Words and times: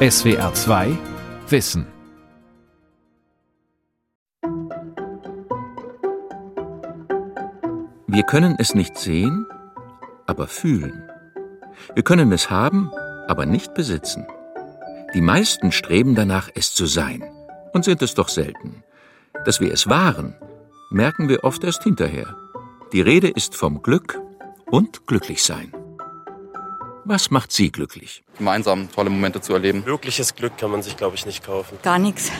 SWR 0.00 0.54
2 0.54 0.96
Wissen. 1.48 1.84
Wir 8.06 8.22
können 8.22 8.54
es 8.60 8.76
nicht 8.76 8.96
sehen, 8.96 9.44
aber 10.24 10.46
fühlen. 10.46 11.02
Wir 11.96 12.04
können 12.04 12.30
es 12.30 12.48
haben, 12.48 12.92
aber 13.26 13.44
nicht 13.44 13.74
besitzen. 13.74 14.28
Die 15.14 15.20
meisten 15.20 15.72
streben 15.72 16.14
danach, 16.14 16.48
es 16.54 16.74
zu 16.74 16.86
sein, 16.86 17.24
und 17.72 17.84
sind 17.84 18.00
es 18.00 18.14
doch 18.14 18.28
selten. 18.28 18.84
Dass 19.44 19.60
wir 19.60 19.72
es 19.72 19.88
waren, 19.88 20.36
merken 20.90 21.28
wir 21.28 21.42
oft 21.42 21.64
erst 21.64 21.82
hinterher. 21.82 22.36
Die 22.92 23.00
Rede 23.00 23.30
ist 23.30 23.56
vom 23.56 23.82
Glück 23.82 24.16
und 24.70 25.08
Glücklichsein. 25.08 25.72
Was 27.04 27.30
macht 27.30 27.52
Sie 27.52 27.70
glücklich? 27.70 28.22
Gemeinsam 28.36 28.90
tolle 28.92 29.10
Momente 29.10 29.40
zu 29.40 29.52
erleben. 29.52 29.84
Wirkliches 29.86 30.34
Glück 30.34 30.58
kann 30.58 30.70
man 30.70 30.82
sich, 30.82 30.96
glaube 30.96 31.16
ich, 31.16 31.26
nicht 31.26 31.44
kaufen. 31.44 31.78
Gar 31.82 31.98
nichts. 31.98 32.30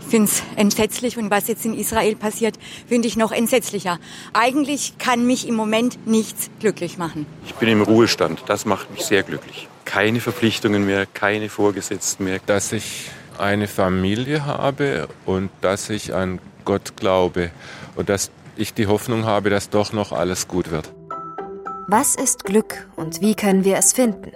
Ich 0.00 0.10
finde 0.10 0.30
es 0.30 0.42
entsetzlich 0.56 1.16
und 1.16 1.30
was 1.30 1.48
jetzt 1.48 1.64
in 1.64 1.74
Israel 1.74 2.14
passiert, 2.14 2.58
finde 2.86 3.08
ich 3.08 3.16
noch 3.16 3.32
entsetzlicher. 3.32 3.98
Eigentlich 4.32 4.98
kann 4.98 5.26
mich 5.26 5.48
im 5.48 5.54
Moment 5.54 6.06
nichts 6.06 6.50
glücklich 6.60 6.98
machen. 6.98 7.26
Ich 7.46 7.54
bin 7.54 7.68
im 7.68 7.82
Ruhestand, 7.82 8.42
das 8.46 8.66
macht 8.66 8.90
mich 8.92 9.02
sehr 9.02 9.22
glücklich. 9.22 9.68
Keine 9.86 10.20
Verpflichtungen 10.20 10.86
mehr, 10.86 11.06
keine 11.06 11.48
Vorgesetzten 11.48 12.24
mehr. 12.24 12.38
Dass 12.46 12.72
ich 12.72 13.10
eine 13.38 13.66
Familie 13.66 14.44
habe 14.44 15.08
und 15.24 15.50
dass 15.62 15.90
ich 15.90 16.14
an 16.14 16.38
Gott 16.64 16.96
glaube 16.96 17.50
und 17.96 18.08
dass 18.08 18.30
ich 18.56 18.74
die 18.74 18.86
Hoffnung 18.86 19.24
habe, 19.24 19.50
dass 19.50 19.70
doch 19.70 19.92
noch 19.92 20.12
alles 20.12 20.46
gut 20.48 20.70
wird. 20.70 20.92
Was 21.86 22.14
ist 22.14 22.44
Glück 22.44 22.88
und 22.96 23.20
wie 23.20 23.34
können 23.34 23.62
wir 23.62 23.76
es 23.76 23.92
finden? 23.92 24.32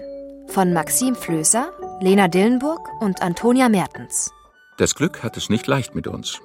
Von 0.49 0.75
Maxim 0.75 1.15
Flößer, 1.15 1.73
Lena 1.99 2.29
Dillenburg 2.29 2.81
und 3.01 3.23
Antonia 3.23 3.71
Mertens. 3.71 4.31
Das 4.77 4.95
Glück 4.95 5.23
hat 5.23 5.39
es 5.39 5.49
nicht 5.49 5.67
leicht 5.67 5.95
mit 5.95 6.07
uns. 6.07 6.41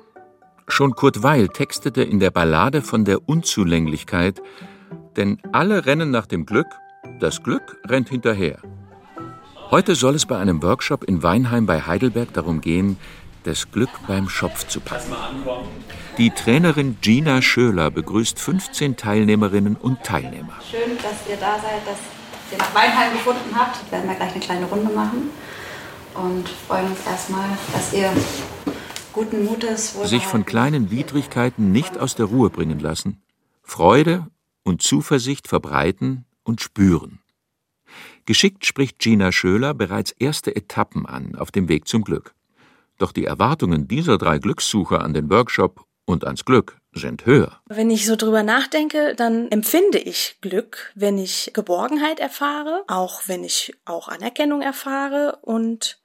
Schon 0.69 0.95
Kurt 0.95 1.21
Weil 1.21 1.49
textete 1.49 2.03
in 2.03 2.21
der 2.21 2.31
Ballade 2.31 2.81
von 2.81 3.03
der 3.03 3.27
Unzulänglichkeit, 3.27 4.41
denn 5.17 5.41
alle 5.51 5.85
rennen 5.85 6.09
nach 6.09 6.25
dem 6.25 6.45
Glück, 6.45 6.67
das 7.19 7.43
Glück 7.43 7.81
rennt 7.85 8.07
hinterher. 8.07 8.59
Heute 9.71 9.95
soll 9.95 10.15
es 10.15 10.25
bei 10.25 10.37
einem 10.37 10.63
Workshop 10.63 11.03
in 11.03 11.21
Weinheim 11.21 11.65
bei 11.65 11.81
Heidelberg 11.81 12.31
darum 12.33 12.61
gehen, 12.61 12.97
das 13.43 13.71
Glück 13.71 13.89
beim 14.07 14.29
Schopf 14.29 14.67
zu 14.67 14.79
packen. 14.79 15.13
Die 16.17 16.29
Trainerin 16.29 16.97
Gina 17.01 17.41
Schöler 17.41 17.91
begrüßt 17.91 18.39
15 18.39 18.97
Teilnehmerinnen 18.97 19.75
und 19.75 20.03
Teilnehmer. 20.03 20.53
Schön, 20.69 20.97
dass 20.97 21.27
ihr 21.29 21.37
da 21.37 21.55
seid, 21.59 21.85
dass 21.85 21.97
ihr 22.51 22.57
nach 22.57 22.73
Weinheim 22.73 23.13
gefunden 23.13 23.55
habt. 23.55 23.83
Wir 23.85 23.97
werden 23.97 24.09
da 24.09 24.13
gleich 24.15 24.31
eine 24.31 24.39
kleine 24.39 24.65
Runde 24.65 24.93
machen 24.93 25.29
und 26.15 26.47
freuen 26.49 26.87
uns 26.87 27.05
erstmal, 27.05 27.49
dass 27.73 27.93
ihr 27.93 28.11
guten 29.11 29.45
Mutes 29.45 29.93
sich 30.03 30.25
von 30.25 30.45
kleinen 30.45 30.91
Widrigkeiten 30.91 31.71
nicht 31.71 31.97
aus 31.97 32.15
der 32.15 32.25
Ruhe 32.27 32.49
bringen 32.49 32.79
lassen, 32.79 33.21
Freude 33.61 34.27
und 34.63 34.81
Zuversicht 34.81 35.47
verbreiten 35.47 36.25
und 36.43 36.61
spüren. 36.61 37.19
Geschickt 38.25 38.65
spricht 38.65 38.99
Gina 38.99 39.31
Schöler 39.31 39.73
bereits 39.73 40.11
erste 40.11 40.55
Etappen 40.55 41.05
an 41.05 41.35
auf 41.35 41.51
dem 41.51 41.67
Weg 41.67 41.87
zum 41.87 42.03
Glück. 42.03 42.33
Doch 43.03 43.11
die 43.11 43.25
Erwartungen 43.25 43.89
dieser 43.89 44.17
drei 44.17 44.37
Glückssucher 44.37 45.01
an 45.01 45.13
den 45.13 45.29
Workshop 45.29 45.85
und 46.05 46.23
ans 46.23 46.45
Glück 46.45 46.77
sind 46.93 47.25
höher. 47.25 47.59
Wenn 47.65 47.91
ich 47.91 48.05
so 48.05 48.15
drüber 48.15 48.43
nachdenke, 48.43 49.13
dann 49.13 49.51
empfinde 49.51 49.97
ich 49.97 50.37
Glück, 50.39 50.93
wenn 50.95 51.17
ich 51.17 51.51
Geborgenheit 51.53 52.21
erfahre, 52.21 52.85
auch 52.87 53.23
wenn 53.27 53.43
ich 53.43 53.75
auch 53.83 54.07
Anerkennung 54.07 54.61
erfahre 54.61 55.39
und 55.41 55.99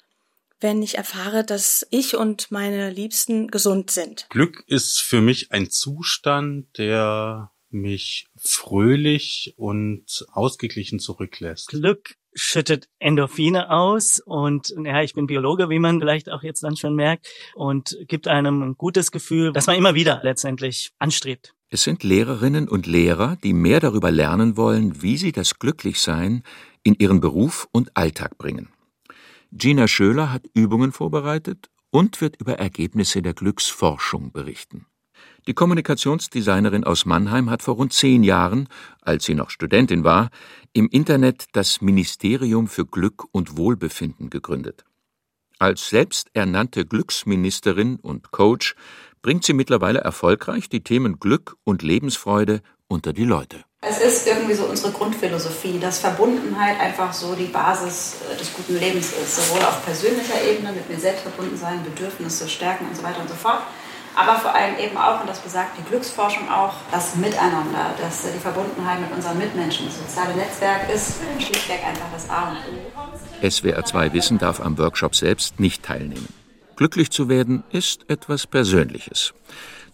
wenn 0.59 0.83
ich 0.83 0.99
erfahre, 0.99 1.45
dass 1.45 1.87
ich 1.91 2.17
und 2.17 2.51
meine 2.51 2.91
Liebsten 2.91 3.47
gesund 3.47 3.93
sind. 3.93 4.27
Glück 4.29 4.65
ist 4.67 5.01
für 5.01 5.21
mich 5.21 5.53
ein 5.53 5.71
Zustand, 5.71 6.79
der 6.79 7.53
mich 7.71 8.27
fröhlich 8.37 9.55
und 9.57 10.27
ausgeglichen 10.33 10.99
zurücklässt. 10.99 11.69
Glück 11.69 12.15
schüttet 12.35 12.89
Endorphine 12.99 13.71
aus 13.71 14.21
und 14.25 14.73
ja, 14.85 15.03
ich 15.03 15.15
bin 15.15 15.27
Biologe, 15.27 15.69
wie 15.71 15.79
man 15.79 15.99
vielleicht 16.01 16.31
auch 16.31 16.43
jetzt 16.43 16.63
dann 16.63 16.77
schon 16.77 16.95
merkt, 16.95 17.29
und 17.55 17.97
gibt 18.07 18.29
einem 18.29 18.63
ein 18.63 18.75
gutes 18.77 19.11
Gefühl, 19.11 19.53
dass 19.53 19.67
man 19.67 19.77
immer 19.77 19.95
wieder 19.95 20.21
letztendlich 20.23 20.93
anstrebt. 20.99 21.55
Es 21.71 21.83
sind 21.83 22.03
Lehrerinnen 22.03 22.69
und 22.69 22.87
Lehrer, 22.87 23.37
die 23.43 23.53
mehr 23.53 23.81
darüber 23.81 24.11
lernen 24.11 24.57
wollen, 24.57 25.03
wie 25.03 25.19
sie 25.19 25.33
das 25.33 25.59
Glücklichsein 25.59 26.43
in 26.83 26.95
ihren 26.95 27.21
Beruf 27.21 27.69
und 27.73 27.95
Alltag 27.97 28.39
bringen. 28.39 28.71
Gina 29.53 29.89
Schöler 29.89 30.33
hat 30.33 30.45
Übungen 30.55 30.93
vorbereitet 30.93 31.69
und 31.91 32.21
wird 32.21 32.41
über 32.41 32.59
Ergebnisse 32.59 33.23
der 33.23 33.35
Glücksforschung 33.35 34.33
berichten. 34.33 34.87
Die 35.49 35.55
Kommunikationsdesignerin 35.55 36.85
aus 36.85 37.07
Mannheim 37.07 37.49
hat 37.49 37.63
vor 37.63 37.77
rund 37.77 37.95
zehn 37.95 38.23
Jahren, 38.23 38.69
als 39.01 39.25
sie 39.25 39.33
noch 39.33 39.49
Studentin 39.49 40.05
war, 40.05 40.29
im 40.75 40.91
Internet 40.91 41.47
das 41.53 41.81
Ministerium 41.81 42.69
für 42.69 42.85
Glück 42.85 43.25
und 43.33 43.57
Wohlbefinden 43.57 44.29
gegründet. 44.29 44.85
Als 45.59 45.89
selbsternannte 45.89 46.85
Glücksministerin 46.85 47.97
und 47.97 48.31
Coach 48.31 48.75
bringt 49.23 49.43
sie 49.43 49.55
mittlerweile 49.55 50.01
erfolgreich 50.01 50.69
die 50.69 50.85
Themen 50.85 51.19
Glück 51.19 51.57
und 51.65 51.83
Lebensfreude 51.83 52.61
unter 52.87 53.15
die 53.15 53.25
Leute. 53.25 53.65
Es 53.81 54.03
ist 54.03 54.27
irgendwie 54.27 54.55
so 54.55 54.67
unsere 54.67 54.93
Grundphilosophie, 54.93 55.79
dass 55.79 56.01
Verbundenheit 56.01 56.79
einfach 56.79 57.15
so 57.15 57.35
die 57.35 57.47
Basis 57.47 58.17
äh, 58.31 58.37
des 58.37 58.53
guten 58.53 58.79
Lebens 58.79 59.13
ist. 59.13 59.37
Sowohl 59.37 59.63
auf 59.65 59.83
persönlicher 59.87 60.45
Ebene, 60.47 60.73
mit 60.73 60.91
mir 60.91 60.99
selbst 60.99 61.23
verbunden 61.23 61.57
sein, 61.57 61.83
Bedürfnisse 61.85 62.47
stärken 62.51 62.87
und 62.87 62.95
so 62.95 63.03
weiter 63.03 63.23
und 63.23 63.31
so 63.31 63.35
fort. 63.35 63.63
Aber 64.15 64.35
vor 64.37 64.55
allem 64.55 64.77
eben 64.79 64.97
auch, 64.97 65.21
und 65.21 65.29
das 65.29 65.41
besagt 65.41 65.79
die 65.79 65.85
Glücksforschung 65.85 66.51
auch, 66.51 66.75
das 66.91 67.15
Miteinander, 67.17 67.95
dass 68.01 68.23
die 68.33 68.39
Verbundenheit 68.39 69.01
mit 69.01 69.13
unseren 69.13 69.39
Mitmenschen, 69.39 69.87
das 69.87 69.99
soziale 69.99 70.35
Netzwerk 70.35 70.91
ist 70.91 71.21
schlichtweg 71.39 71.81
einfach 71.87 72.07
das 72.13 72.29
A 72.29 72.51
und 72.51 72.57
O. 73.43 73.49
SWR 73.49 73.85
2 73.85 74.13
Wissen 74.13 74.39
darf 74.39 74.61
am 74.61 74.79
Workshop 74.79 75.15
selbst 75.15 75.61
nicht 75.61 75.85
teilnehmen. 75.85 76.29
Glücklich 76.77 77.11
zu 77.11 77.29
werden 77.29 77.65
ist 77.71 78.09
etwas 78.09 78.47
Persönliches. 78.47 79.35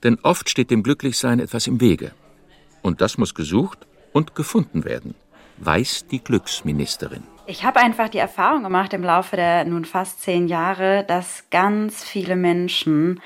Denn 0.03 0.19
oft 0.23 0.51
steht 0.51 0.71
dem 0.71 0.83
Glücklichsein 0.83 1.41
etwas 1.41 1.67
im 1.67 1.81
Wege. 1.81 2.13
Und 2.83 3.01
das 3.01 3.17
muss 3.17 3.35
gesucht 3.35 3.87
und 4.13 4.35
gefunden 4.35 4.85
werden, 4.85 5.15
weiß 5.59 6.07
die 6.11 6.23
Glücksministerin. 6.23 7.23
Ich 7.47 7.65
habe 7.65 7.81
einfach 7.81 8.09
die 8.09 8.19
Erfahrung 8.19 8.63
gemacht 8.63 8.95
im 8.95 9.03
Laufe 9.03 9.37
der 9.37 9.65
nun 9.65 9.85
fast 9.85 10.23
zehn 10.23 10.49
Jahre, 10.49 11.05
dass 11.07 11.45
ganz 11.51 12.03
viele 12.03 12.37
Menschen 12.37 13.21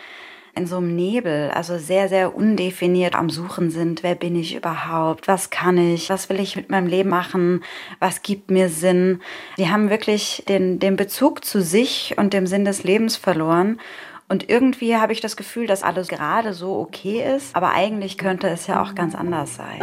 in 0.59 0.67
so 0.67 0.79
einem 0.79 0.95
Nebel, 0.95 1.51
also 1.53 1.79
sehr, 1.79 2.09
sehr 2.09 2.35
undefiniert 2.35 3.15
am 3.15 3.31
Suchen 3.31 3.71
sind. 3.71 4.03
Wer 4.03 4.17
bin 4.17 4.37
ich 4.37 4.57
überhaupt? 4.57 5.29
Was 5.29 5.51
kann 5.51 5.79
ich? 5.79 6.11
Was 6.11 6.29
will 6.29 6.41
ich 6.41 6.57
mit 6.57 6.69
meinem 6.69 6.89
Leben 6.89 7.09
machen? 7.09 7.63
Was 8.01 8.23
gibt 8.23 8.51
mir 8.51 8.69
Sinn? 8.69 9.21
Die 9.57 9.71
haben 9.71 9.89
wirklich 9.89 10.45
den, 10.49 10.81
den 10.81 10.97
Bezug 10.97 11.45
zu 11.45 11.63
sich 11.63 12.17
und 12.19 12.33
dem 12.33 12.47
Sinn 12.47 12.65
des 12.65 12.83
Lebens 12.83 13.17
verloren. 13.17 13.81
Und 14.29 14.51
irgendwie 14.51 14.97
habe 14.97 15.13
ich 15.13 15.21
das 15.21 15.37
Gefühl, 15.37 15.67
dass 15.67 15.83
alles 15.83 16.09
gerade 16.09 16.53
so 16.53 16.79
okay 16.79 17.25
ist, 17.37 17.57
aber 17.57 17.71
eigentlich 17.71 18.19
könnte 18.19 18.49
es 18.49 18.67
ja 18.67 18.83
auch 18.83 18.95
ganz 18.95 19.15
anders 19.15 19.55
sein. 19.55 19.83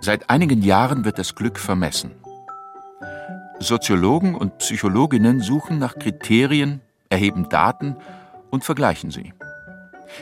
Seit 0.00 0.30
einigen 0.30 0.62
Jahren 0.62 1.04
wird 1.04 1.18
das 1.18 1.34
Glück 1.34 1.58
vermessen. 1.58 2.12
Soziologen 3.58 4.34
und 4.34 4.58
Psychologinnen 4.58 5.40
suchen 5.40 5.78
nach 5.78 5.98
Kriterien, 5.98 6.80
erheben 7.08 7.48
Daten 7.48 7.96
und 8.50 8.64
vergleichen 8.64 9.10
sie. 9.10 9.32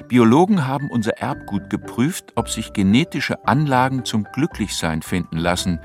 Biologen 0.07 0.67
haben 0.67 0.91
unser 0.91 1.19
Erbgut 1.19 1.71
geprüft, 1.71 2.33
ob 2.35 2.49
sich 2.49 2.73
genetische 2.73 3.47
Anlagen 3.47 4.05
zum 4.05 4.25
Glücklichsein 4.25 5.03
finden 5.03 5.39
lassen, 5.39 5.81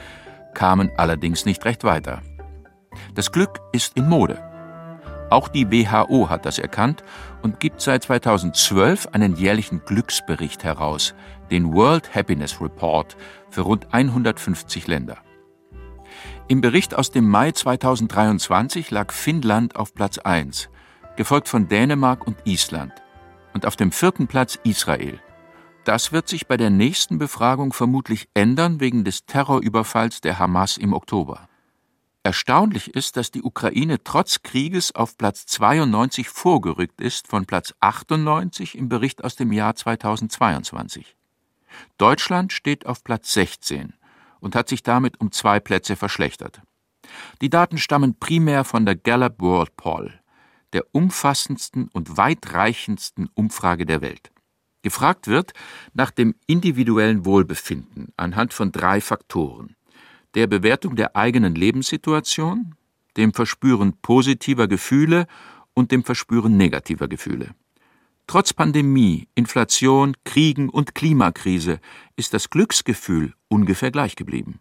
kamen 0.54 0.92
allerdings 0.98 1.46
nicht 1.46 1.66
recht 1.66 1.84
weiter. 1.84 2.22
Das 3.16 3.32
Glück 3.32 3.60
ist 3.72 3.98
in 3.98 4.08
Mode. 4.08 4.40
Auch 5.30 5.48
die 5.48 5.72
WHO 5.72 6.30
hat 6.30 6.46
das 6.46 6.60
erkannt 6.60 7.04
und 7.42 7.60
gibt 7.60 7.82
seit 7.82 8.04
2012 8.04 9.08
einen 9.14 9.36
jährlichen 9.36 9.84
Glücksbericht 9.84 10.64
heraus, 10.64 11.16
den 11.50 11.74
World 11.74 12.14
Happiness 12.14 12.62
Report, 12.62 13.18
für 13.50 13.62
rund 13.62 13.92
150 13.94 14.86
Länder. 14.88 15.18
Im 16.48 16.62
Bericht 16.62 16.94
aus 16.94 17.10
dem 17.10 17.28
Mai 17.28 17.52
2023 17.52 18.92
lag 18.92 19.12
Finnland 19.12 19.76
auf 19.76 19.96
Platz 19.96 20.20
1, 20.20 20.70
gefolgt 21.16 21.48
von 21.48 21.68
Dänemark 21.68 22.26
und 22.26 22.38
Island 22.46 22.94
und 23.54 23.66
auf 23.66 23.76
dem 23.76 23.92
vierten 23.92 24.28
Platz 24.28 24.58
Israel. 24.64 25.20
Das 25.84 26.12
wird 26.12 26.30
sich 26.30 26.48
bei 26.48 26.58
der 26.58 26.70
nächsten 26.70 27.18
Befragung 27.18 27.74
vermutlich 27.74 28.30
ändern 28.34 28.80
wegen 28.80 29.04
des 29.04 29.26
Terrorüberfalls 29.26 30.22
der 30.22 30.40
Hamas 30.40 30.78
im 30.78 30.94
Oktober. 30.94 31.50
Erstaunlich 32.26 32.96
ist, 32.96 33.18
dass 33.18 33.32
die 33.32 33.44
Ukraine 33.44 34.02
trotz 34.02 34.44
Krieges 34.44 34.96
auf 34.96 35.18
Platz 35.18 35.46
92 35.46 36.30
vorgerückt 36.30 37.02
ist 37.02 37.28
von 37.28 37.46
Platz 37.46 37.74
98 37.82 38.78
im 38.78 38.88
Bericht 38.88 39.26
aus 39.26 39.36
dem 39.36 39.52
Jahr 39.52 39.76
2022. 39.76 41.18
Deutschland 41.98 42.54
steht 42.54 42.86
auf 42.86 43.04
Platz 43.04 43.34
16 43.34 43.94
und 44.40 44.56
hat 44.56 44.70
sich 44.70 44.84
damit 44.84 45.20
um 45.20 45.34
zwei 45.34 45.60
Plätze 45.60 45.98
verschlechtert. 45.98 46.62
Die 47.42 47.50
Daten 47.50 47.78
stammen 47.78 48.18
primär 48.18 48.64
von 48.64 48.86
der 48.86 48.96
Gallup 48.96 49.42
World 49.42 49.76
Poll, 49.76 50.20
der 50.74 50.86
umfassendsten 50.92 51.88
und 51.94 52.18
weitreichendsten 52.18 53.30
Umfrage 53.34 53.86
der 53.86 54.02
Welt. 54.02 54.32
Gefragt 54.82 55.28
wird 55.28 55.54
nach 55.94 56.12
dem 56.12 56.36
individuellen 56.46 57.26
Wohlbefinden 57.26 58.12
anhand 58.18 58.54
von 58.54 58.72
drei 58.72 59.00
Faktoren 59.00 59.76
der 60.34 60.48
Bewertung 60.48 60.96
der 60.96 61.16
eigenen 61.16 61.56
Lebenssituation, 61.56 62.76
dem 63.18 63.34
Verspüren 63.34 63.94
positiver 64.02 64.68
Gefühle 64.68 65.28
und 65.74 65.92
dem 65.92 66.04
Verspüren 66.04 66.58
negativer 66.58 67.08
Gefühle. 67.08 67.54
Trotz 68.26 68.54
Pandemie, 68.54 69.28
Inflation, 69.36 70.16
Kriegen 70.24 70.70
und 70.70 70.96
Klimakrise 70.96 71.80
ist 72.16 72.34
das 72.34 72.50
Glücksgefühl 72.50 73.34
ungefähr 73.48 73.92
gleich 73.92 74.16
geblieben. 74.16 74.60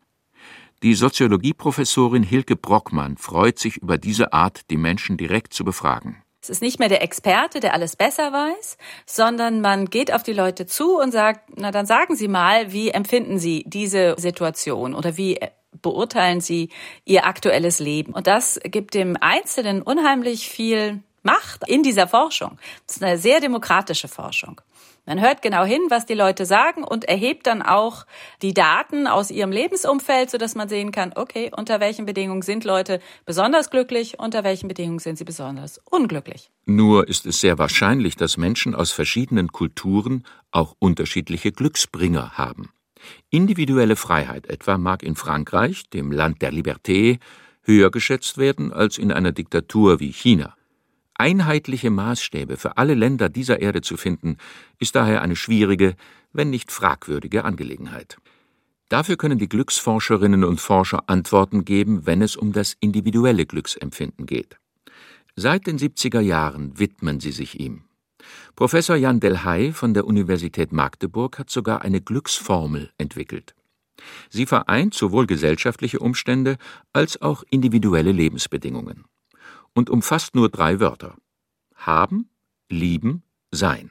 Die 0.82 0.94
Soziologieprofessorin 0.94 2.24
Hilke 2.24 2.56
Brockmann 2.56 3.16
freut 3.16 3.60
sich 3.60 3.76
über 3.76 3.98
diese 3.98 4.32
Art, 4.32 4.62
die 4.68 4.76
Menschen 4.76 5.16
direkt 5.16 5.54
zu 5.54 5.64
befragen. 5.64 6.20
Es 6.42 6.50
ist 6.50 6.60
nicht 6.60 6.80
mehr 6.80 6.88
der 6.88 7.02
Experte, 7.02 7.60
der 7.60 7.72
alles 7.72 7.94
besser 7.94 8.32
weiß, 8.32 8.76
sondern 9.06 9.60
man 9.60 9.86
geht 9.86 10.12
auf 10.12 10.24
die 10.24 10.32
Leute 10.32 10.66
zu 10.66 10.98
und 10.98 11.12
sagt, 11.12 11.50
na 11.54 11.70
dann 11.70 11.86
sagen 11.86 12.16
Sie 12.16 12.26
mal, 12.26 12.72
wie 12.72 12.90
empfinden 12.90 13.38
Sie 13.38 13.62
diese 13.64 14.16
Situation 14.18 14.96
oder 14.96 15.16
wie 15.16 15.38
beurteilen 15.80 16.40
Sie 16.40 16.70
Ihr 17.04 17.26
aktuelles 17.26 17.78
Leben? 17.78 18.12
Und 18.12 18.26
das 18.26 18.58
gibt 18.64 18.94
dem 18.94 19.16
Einzelnen 19.20 19.82
unheimlich 19.82 20.48
viel 20.48 21.04
Macht 21.22 21.68
in 21.68 21.82
dieser 21.82 22.08
Forschung. 22.08 22.58
Das 22.86 22.96
ist 22.96 23.02
eine 23.02 23.18
sehr 23.18 23.40
demokratische 23.40 24.08
Forschung. 24.08 24.60
Man 25.04 25.20
hört 25.20 25.42
genau 25.42 25.64
hin, 25.64 25.80
was 25.88 26.06
die 26.06 26.14
Leute 26.14 26.46
sagen 26.46 26.84
und 26.84 27.04
erhebt 27.04 27.48
dann 27.48 27.60
auch 27.60 28.06
die 28.40 28.54
Daten 28.54 29.08
aus 29.08 29.32
ihrem 29.32 29.50
Lebensumfeld, 29.50 30.30
sodass 30.30 30.54
man 30.54 30.68
sehen 30.68 30.92
kann, 30.92 31.12
okay, 31.16 31.50
unter 31.56 31.80
welchen 31.80 32.06
Bedingungen 32.06 32.42
sind 32.42 32.62
Leute 32.62 33.00
besonders 33.24 33.70
glücklich, 33.70 34.20
unter 34.20 34.44
welchen 34.44 34.68
Bedingungen 34.68 35.00
sind 35.00 35.18
sie 35.18 35.24
besonders 35.24 35.80
unglücklich. 35.90 36.50
Nur 36.66 37.08
ist 37.08 37.26
es 37.26 37.40
sehr 37.40 37.58
wahrscheinlich, 37.58 38.14
dass 38.14 38.36
Menschen 38.36 38.76
aus 38.76 38.92
verschiedenen 38.92 39.48
Kulturen 39.48 40.24
auch 40.52 40.76
unterschiedliche 40.78 41.50
Glücksbringer 41.50 42.38
haben. 42.38 42.70
Individuelle 43.30 43.96
Freiheit 43.96 44.46
etwa 44.46 44.78
mag 44.78 45.02
in 45.02 45.16
Frankreich, 45.16 45.90
dem 45.90 46.12
Land 46.12 46.42
der 46.42 46.52
Liberté, 46.52 47.18
höher 47.62 47.90
geschätzt 47.90 48.38
werden 48.38 48.72
als 48.72 48.98
in 48.98 49.10
einer 49.10 49.32
Diktatur 49.32 49.98
wie 49.98 50.12
China. 50.12 50.54
Einheitliche 51.22 51.90
Maßstäbe 51.90 52.56
für 52.56 52.78
alle 52.78 52.94
Länder 52.94 53.28
dieser 53.28 53.60
Erde 53.60 53.80
zu 53.80 53.96
finden, 53.96 54.38
ist 54.80 54.96
daher 54.96 55.22
eine 55.22 55.36
schwierige, 55.36 55.94
wenn 56.32 56.50
nicht 56.50 56.72
fragwürdige 56.72 57.44
Angelegenheit. 57.44 58.16
Dafür 58.88 59.16
können 59.16 59.38
die 59.38 59.48
Glücksforscherinnen 59.48 60.42
und 60.42 60.60
Forscher 60.60 61.04
Antworten 61.08 61.64
geben, 61.64 62.06
wenn 62.06 62.22
es 62.22 62.34
um 62.34 62.52
das 62.52 62.74
individuelle 62.80 63.46
Glücksempfinden 63.46 64.26
geht. 64.26 64.56
Seit 65.36 65.68
den 65.68 65.78
70er 65.78 66.18
Jahren 66.18 66.76
widmen 66.80 67.20
sie 67.20 67.30
sich 67.30 67.60
ihm. 67.60 67.84
Professor 68.56 68.96
Jan 68.96 69.20
Delhay 69.20 69.70
von 69.70 69.94
der 69.94 70.08
Universität 70.08 70.72
Magdeburg 70.72 71.38
hat 71.38 71.50
sogar 71.50 71.82
eine 71.82 72.00
Glücksformel 72.00 72.90
entwickelt. 72.98 73.54
Sie 74.28 74.44
vereint 74.44 74.92
sowohl 74.92 75.28
gesellschaftliche 75.28 76.00
Umstände 76.00 76.56
als 76.92 77.22
auch 77.22 77.44
individuelle 77.48 78.10
Lebensbedingungen 78.10 79.04
und 79.74 79.90
umfasst 79.90 80.34
nur 80.34 80.48
drei 80.48 80.80
Wörter 80.80 81.16
haben, 81.74 82.30
lieben, 82.68 83.22
sein. 83.50 83.90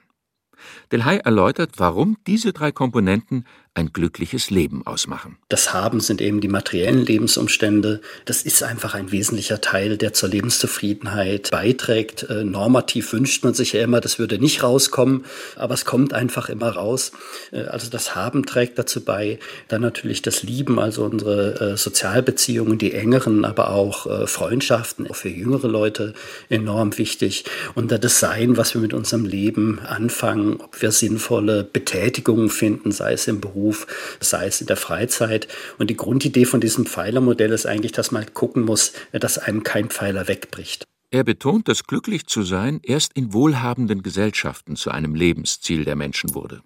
Delhay 0.91 1.17
erläutert, 1.17 1.73
warum 1.77 2.17
diese 2.27 2.53
drei 2.53 2.71
Komponenten 2.71 3.45
ein 3.73 3.93
glückliches 3.93 4.49
Leben 4.49 4.85
ausmachen. 4.85 5.37
Das 5.47 5.73
Haben 5.73 6.01
sind 6.01 6.19
eben 6.19 6.41
die 6.41 6.49
materiellen 6.49 7.05
Lebensumstände. 7.05 8.01
Das 8.25 8.41
ist 8.41 8.63
einfach 8.63 8.95
ein 8.95 9.13
wesentlicher 9.13 9.61
Teil, 9.61 9.95
der 9.95 10.11
zur 10.11 10.27
Lebenszufriedenheit 10.27 11.51
beiträgt. 11.51 12.23
Äh, 12.23 12.43
normativ 12.43 13.13
wünscht 13.13 13.45
man 13.45 13.53
sich 13.53 13.71
ja 13.71 13.81
immer, 13.81 14.01
das 14.01 14.19
würde 14.19 14.39
nicht 14.39 14.61
rauskommen, 14.61 15.23
aber 15.55 15.73
es 15.73 15.85
kommt 15.85 16.13
einfach 16.13 16.49
immer 16.49 16.71
raus. 16.71 17.13
Äh, 17.53 17.61
also 17.61 17.89
das 17.89 18.13
Haben 18.13 18.45
trägt 18.45 18.77
dazu 18.77 19.05
bei. 19.05 19.39
Dann 19.69 19.81
natürlich 19.81 20.21
das 20.21 20.43
Lieben, 20.43 20.77
also 20.77 21.05
unsere 21.05 21.71
äh, 21.71 21.77
Sozialbeziehungen, 21.77 22.77
die 22.77 22.91
engeren, 22.91 23.45
aber 23.45 23.71
auch 23.71 24.27
Freundschaften, 24.27 25.09
auch 25.09 25.15
für 25.15 25.29
jüngere 25.29 25.67
Leute 25.67 26.13
enorm 26.49 26.97
wichtig. 26.97 27.45
Und 27.75 27.91
das 27.91 28.19
Sein, 28.19 28.57
was 28.57 28.73
wir 28.73 28.81
mit 28.81 28.93
unserem 28.93 29.25
Leben 29.25 29.79
anfangen, 29.79 30.59
ob 30.59 30.81
wir 30.81 30.91
sinnvolle 30.91 31.63
Betätigungen 31.63 32.49
finden, 32.49 32.91
sei 32.91 33.13
es 33.13 33.27
im 33.27 33.39
Beruf, 33.39 33.60
Beruf, 33.61 33.87
sei 34.19 34.47
es 34.47 34.61
in 34.61 34.67
der 34.67 34.77
Freizeit. 34.77 35.47
Und 35.77 35.89
die 35.89 35.95
Grundidee 35.95 36.45
von 36.45 36.61
diesem 36.61 36.85
Pfeilermodell 36.85 37.51
ist 37.51 37.65
eigentlich, 37.65 37.91
dass 37.91 38.11
man 38.11 38.33
gucken 38.33 38.63
muss, 38.63 38.93
dass 39.11 39.37
einem 39.37 39.63
kein 39.63 39.89
Pfeiler 39.89 40.27
wegbricht. 40.27 40.87
Er 41.11 41.23
betont, 41.23 41.67
dass 41.67 41.83
glücklich 41.83 42.25
zu 42.25 42.43
sein 42.43 42.79
erst 42.83 43.13
in 43.13 43.33
wohlhabenden 43.33 44.01
Gesellschaften 44.01 44.75
zu 44.75 44.91
einem 44.91 45.13
Lebensziel 45.13 45.85
der 45.85 45.95
Menschen 45.95 46.33
wurde. 46.33 46.61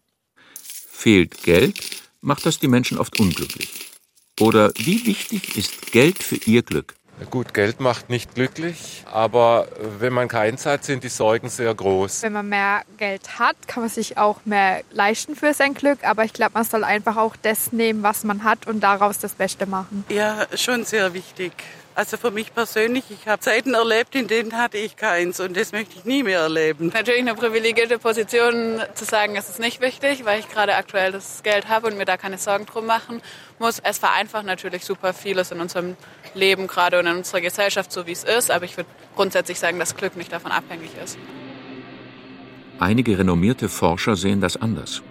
Fehlt 0.62 1.44
Geld, 1.44 1.80
macht 2.22 2.46
das 2.46 2.60
die 2.60 2.68
Menschen 2.68 2.98
oft 2.98 3.20
unglücklich. 3.20 3.70
Oder 4.40 4.72
wie 4.78 5.06
wichtig 5.06 5.58
ist 5.58 5.92
Geld 5.92 6.22
für 6.22 6.38
ihr 6.46 6.62
Glück? 6.62 6.96
Gut, 7.30 7.54
Geld 7.54 7.80
macht 7.80 8.10
nicht 8.10 8.36
glücklich, 8.36 9.04
aber 9.12 9.68
wenn 10.00 10.14
man 10.14 10.28
keins 10.28 10.66
hat, 10.66 10.84
sind 10.84 11.04
die 11.04 11.10
Sorgen 11.10 11.50
sehr 11.50 11.74
groß. 11.74 12.24
Wenn 12.24 12.34
man 12.34 12.50
mehr 12.50 12.82
Geld 12.98 13.40
hat, 13.40 13.56
kann 13.68 13.84
man 13.84 13.90
sich 13.90 14.18
auch 14.18 14.40
mehr 14.46 14.82
leisten 14.92 15.36
für 15.36 15.54
sein 15.54 15.74
Glück, 15.74 16.00
aber 16.04 16.26
ich 16.26 16.34
glaube, 16.34 16.52
man 16.56 16.66
soll 16.66 16.84
einfach 16.84 17.16
auch 17.18 17.36
das 17.42 17.72
nehmen, 17.72 18.04
was 18.04 18.24
man 18.26 18.44
hat 18.44 18.68
und 18.68 18.82
daraus 18.82 19.18
das 19.18 19.34
Beste 19.34 19.66
machen. 19.66 20.04
Ja, 20.10 20.46
schon 20.56 20.84
sehr 20.84 21.14
wichtig. 21.14 21.54
Also 21.96 22.18
für 22.18 22.30
mich 22.30 22.54
persönlich, 22.54 23.06
ich 23.10 23.26
habe 23.26 23.40
Zeiten 23.40 23.74
erlebt, 23.74 24.16
in 24.16 24.28
denen 24.28 24.58
hatte 24.58 24.78
ich 24.78 24.98
keins 24.98 25.40
und 25.40 25.56
das 25.56 25.72
möchte 25.72 25.98
ich 25.98 26.04
nie 26.04 26.24
mehr 26.24 26.42
erleben. 26.42 26.92
Natürlich 26.94 27.22
eine 27.22 27.36
privilegierte 27.36 28.00
Position 28.00 28.82
zu 28.96 29.06
sagen, 29.06 29.38
es 29.38 29.48
ist 29.48 29.62
nicht 29.62 29.80
wichtig, 29.80 30.26
weil 30.26 30.42
ich 30.42 30.50
gerade 30.50 30.76
aktuell 30.76 31.14
das 31.14 31.42
Geld 31.42 31.70
habe 31.70 31.88
und 31.88 31.98
mir 31.98 32.04
da 32.04 32.18
keine 32.18 32.38
Sorgen 32.38 32.66
drum 32.66 32.86
machen 32.86 33.22
muss. 33.60 33.80
Es 33.80 33.98
vereinfacht 33.98 34.46
natürlich 34.46 34.84
super 34.84 35.14
vieles 35.14 35.52
in 35.52 35.62
unserem 35.62 35.96
Leben 36.34 36.68
gerade 36.68 37.00
und 37.00 37.08
in 37.08 37.16
unserer 37.16 37.40
Gesellschaft, 37.40 37.94
so 37.94 38.06
wie 38.06 38.12
es 38.12 38.26
ist, 38.26 38.52
aber 38.52 38.66
ich 38.66 38.76
würde 38.76 38.90
grundsätzlich 39.16 39.58
sagen, 39.58 39.80
dass 39.80 39.96
Glück 39.96 40.18
nicht 40.18 40.34
davon 40.34 40.52
abhängig 40.52 40.92
ist. 41.02 41.18
Einige 42.78 43.18
renommierte 43.18 43.70
Forscher 43.70 44.18
sehen 44.18 44.42
das 44.42 44.58
anders. 44.58 45.02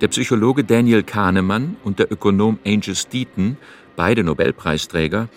Der 0.00 0.08
Psychologe 0.08 0.64
Daniel 0.64 1.04
Kahnemann 1.04 1.76
und 1.84 2.00
der 2.00 2.10
Ökonom 2.10 2.58
Angus 2.66 3.06
Deaton, 3.06 3.58
beide 3.94 4.24
Nobelpreisträger, 4.24 5.28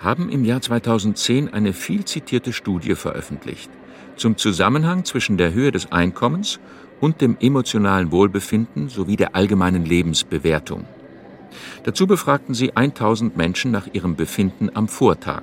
haben 0.00 0.28
im 0.28 0.44
Jahr 0.44 0.60
2010 0.60 1.52
eine 1.52 1.72
viel 1.72 2.04
zitierte 2.04 2.52
Studie 2.52 2.94
veröffentlicht 2.94 3.70
zum 4.16 4.36
Zusammenhang 4.36 5.04
zwischen 5.04 5.36
der 5.36 5.52
Höhe 5.52 5.70
des 5.70 5.92
Einkommens 5.92 6.58
und 7.00 7.20
dem 7.20 7.36
emotionalen 7.40 8.10
Wohlbefinden 8.10 8.88
sowie 8.88 9.16
der 9.16 9.36
allgemeinen 9.36 9.84
Lebensbewertung. 9.84 10.84
Dazu 11.84 12.06
befragten 12.06 12.54
sie 12.54 12.74
1000 12.76 13.36
Menschen 13.36 13.70
nach 13.70 13.86
ihrem 13.92 14.16
Befinden 14.16 14.70
am 14.74 14.88
Vortag. 14.88 15.42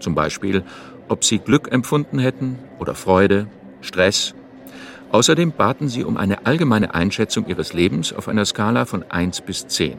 Zum 0.00 0.14
Beispiel, 0.14 0.64
ob 1.08 1.24
sie 1.24 1.38
Glück 1.38 1.70
empfunden 1.70 2.18
hätten 2.18 2.58
oder 2.78 2.94
Freude, 2.94 3.46
Stress. 3.80 4.34
Außerdem 5.10 5.52
baten 5.52 5.88
sie 5.88 6.04
um 6.04 6.16
eine 6.16 6.46
allgemeine 6.46 6.94
Einschätzung 6.94 7.46
ihres 7.46 7.72
Lebens 7.72 8.12
auf 8.12 8.28
einer 8.28 8.44
Skala 8.44 8.84
von 8.84 9.04
1 9.10 9.42
bis 9.42 9.66
10. 9.66 9.96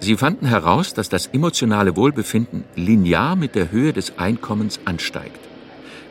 Sie 0.00 0.16
fanden 0.16 0.46
heraus, 0.46 0.94
dass 0.94 1.08
das 1.08 1.26
emotionale 1.26 1.96
Wohlbefinden 1.96 2.64
linear 2.76 3.36
mit 3.36 3.54
der 3.54 3.70
Höhe 3.70 3.92
des 3.92 4.18
Einkommens 4.18 4.80
ansteigt. 4.84 5.40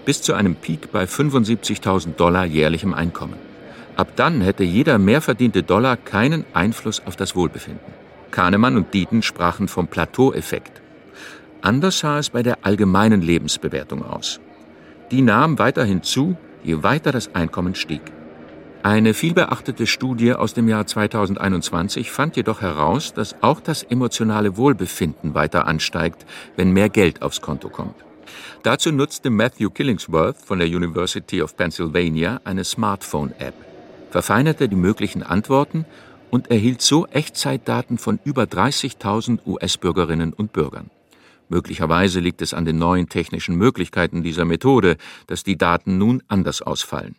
Bis 0.05 0.21
zu 0.21 0.33
einem 0.33 0.55
Peak 0.55 0.91
bei 0.91 1.05
75.000 1.05 2.15
Dollar 2.15 2.45
jährlichem 2.45 2.93
Einkommen. 2.93 3.37
Ab 3.95 4.09
dann 4.15 4.41
hätte 4.41 4.63
jeder 4.63 4.97
mehr 4.99 5.21
verdiente 5.21 5.63
Dollar 5.63 5.97
keinen 5.97 6.45
Einfluss 6.53 7.01
auf 7.05 7.15
das 7.15 7.35
Wohlbefinden. 7.35 7.93
Kahnemann 8.29 8.77
und 8.77 8.93
Dieten 8.93 9.23
sprachen 9.23 9.67
vom 9.67 9.87
Plateaueffekt. 9.87 10.81
Anders 11.61 11.99
sah 11.99 12.19
es 12.19 12.29
bei 12.29 12.43
der 12.43 12.59
allgemeinen 12.61 13.21
Lebensbewertung 13.21 14.05
aus. 14.05 14.39
Die 15.11 15.21
nahm 15.21 15.57
weiterhin 15.57 16.03
zu, 16.03 16.37
je 16.63 16.83
weiter 16.83 17.11
das 17.11 17.33
Einkommen 17.33 17.73
stieg. 17.73 18.01
Eine 18.87 19.13
vielbeachtete 19.13 19.85
Studie 19.85 20.31
aus 20.31 20.53
dem 20.53 20.69
Jahr 20.69 20.87
2021 20.87 22.09
fand 22.09 22.37
jedoch 22.37 22.61
heraus, 22.61 23.13
dass 23.13 23.35
auch 23.43 23.59
das 23.59 23.83
emotionale 23.83 24.55
Wohlbefinden 24.55 25.33
weiter 25.33 25.67
ansteigt, 25.67 26.25
wenn 26.55 26.71
mehr 26.71 26.87
Geld 26.87 27.21
aufs 27.21 27.41
Konto 27.41 27.67
kommt. 27.67 27.95
Dazu 28.63 28.93
nutzte 28.93 29.29
Matthew 29.29 29.71
Killingsworth 29.71 30.37
von 30.37 30.59
der 30.59 30.69
University 30.69 31.41
of 31.41 31.57
Pennsylvania 31.57 32.39
eine 32.45 32.63
Smartphone-App, 32.63 33.55
verfeinerte 34.09 34.69
die 34.69 34.77
möglichen 34.77 35.21
Antworten 35.21 35.83
und 36.31 36.49
erhielt 36.49 36.81
so 36.81 37.07
Echtzeitdaten 37.07 37.97
von 37.97 38.21
über 38.23 38.43
30.000 38.43 39.39
US-Bürgerinnen 39.45 40.31
und 40.31 40.53
Bürgern. 40.53 40.91
Möglicherweise 41.49 42.21
liegt 42.21 42.41
es 42.41 42.53
an 42.53 42.63
den 42.63 42.77
neuen 42.77 43.09
technischen 43.09 43.57
Möglichkeiten 43.57 44.23
dieser 44.23 44.45
Methode, 44.45 44.95
dass 45.27 45.43
die 45.43 45.57
Daten 45.57 45.97
nun 45.97 46.23
anders 46.29 46.61
ausfallen. 46.61 47.17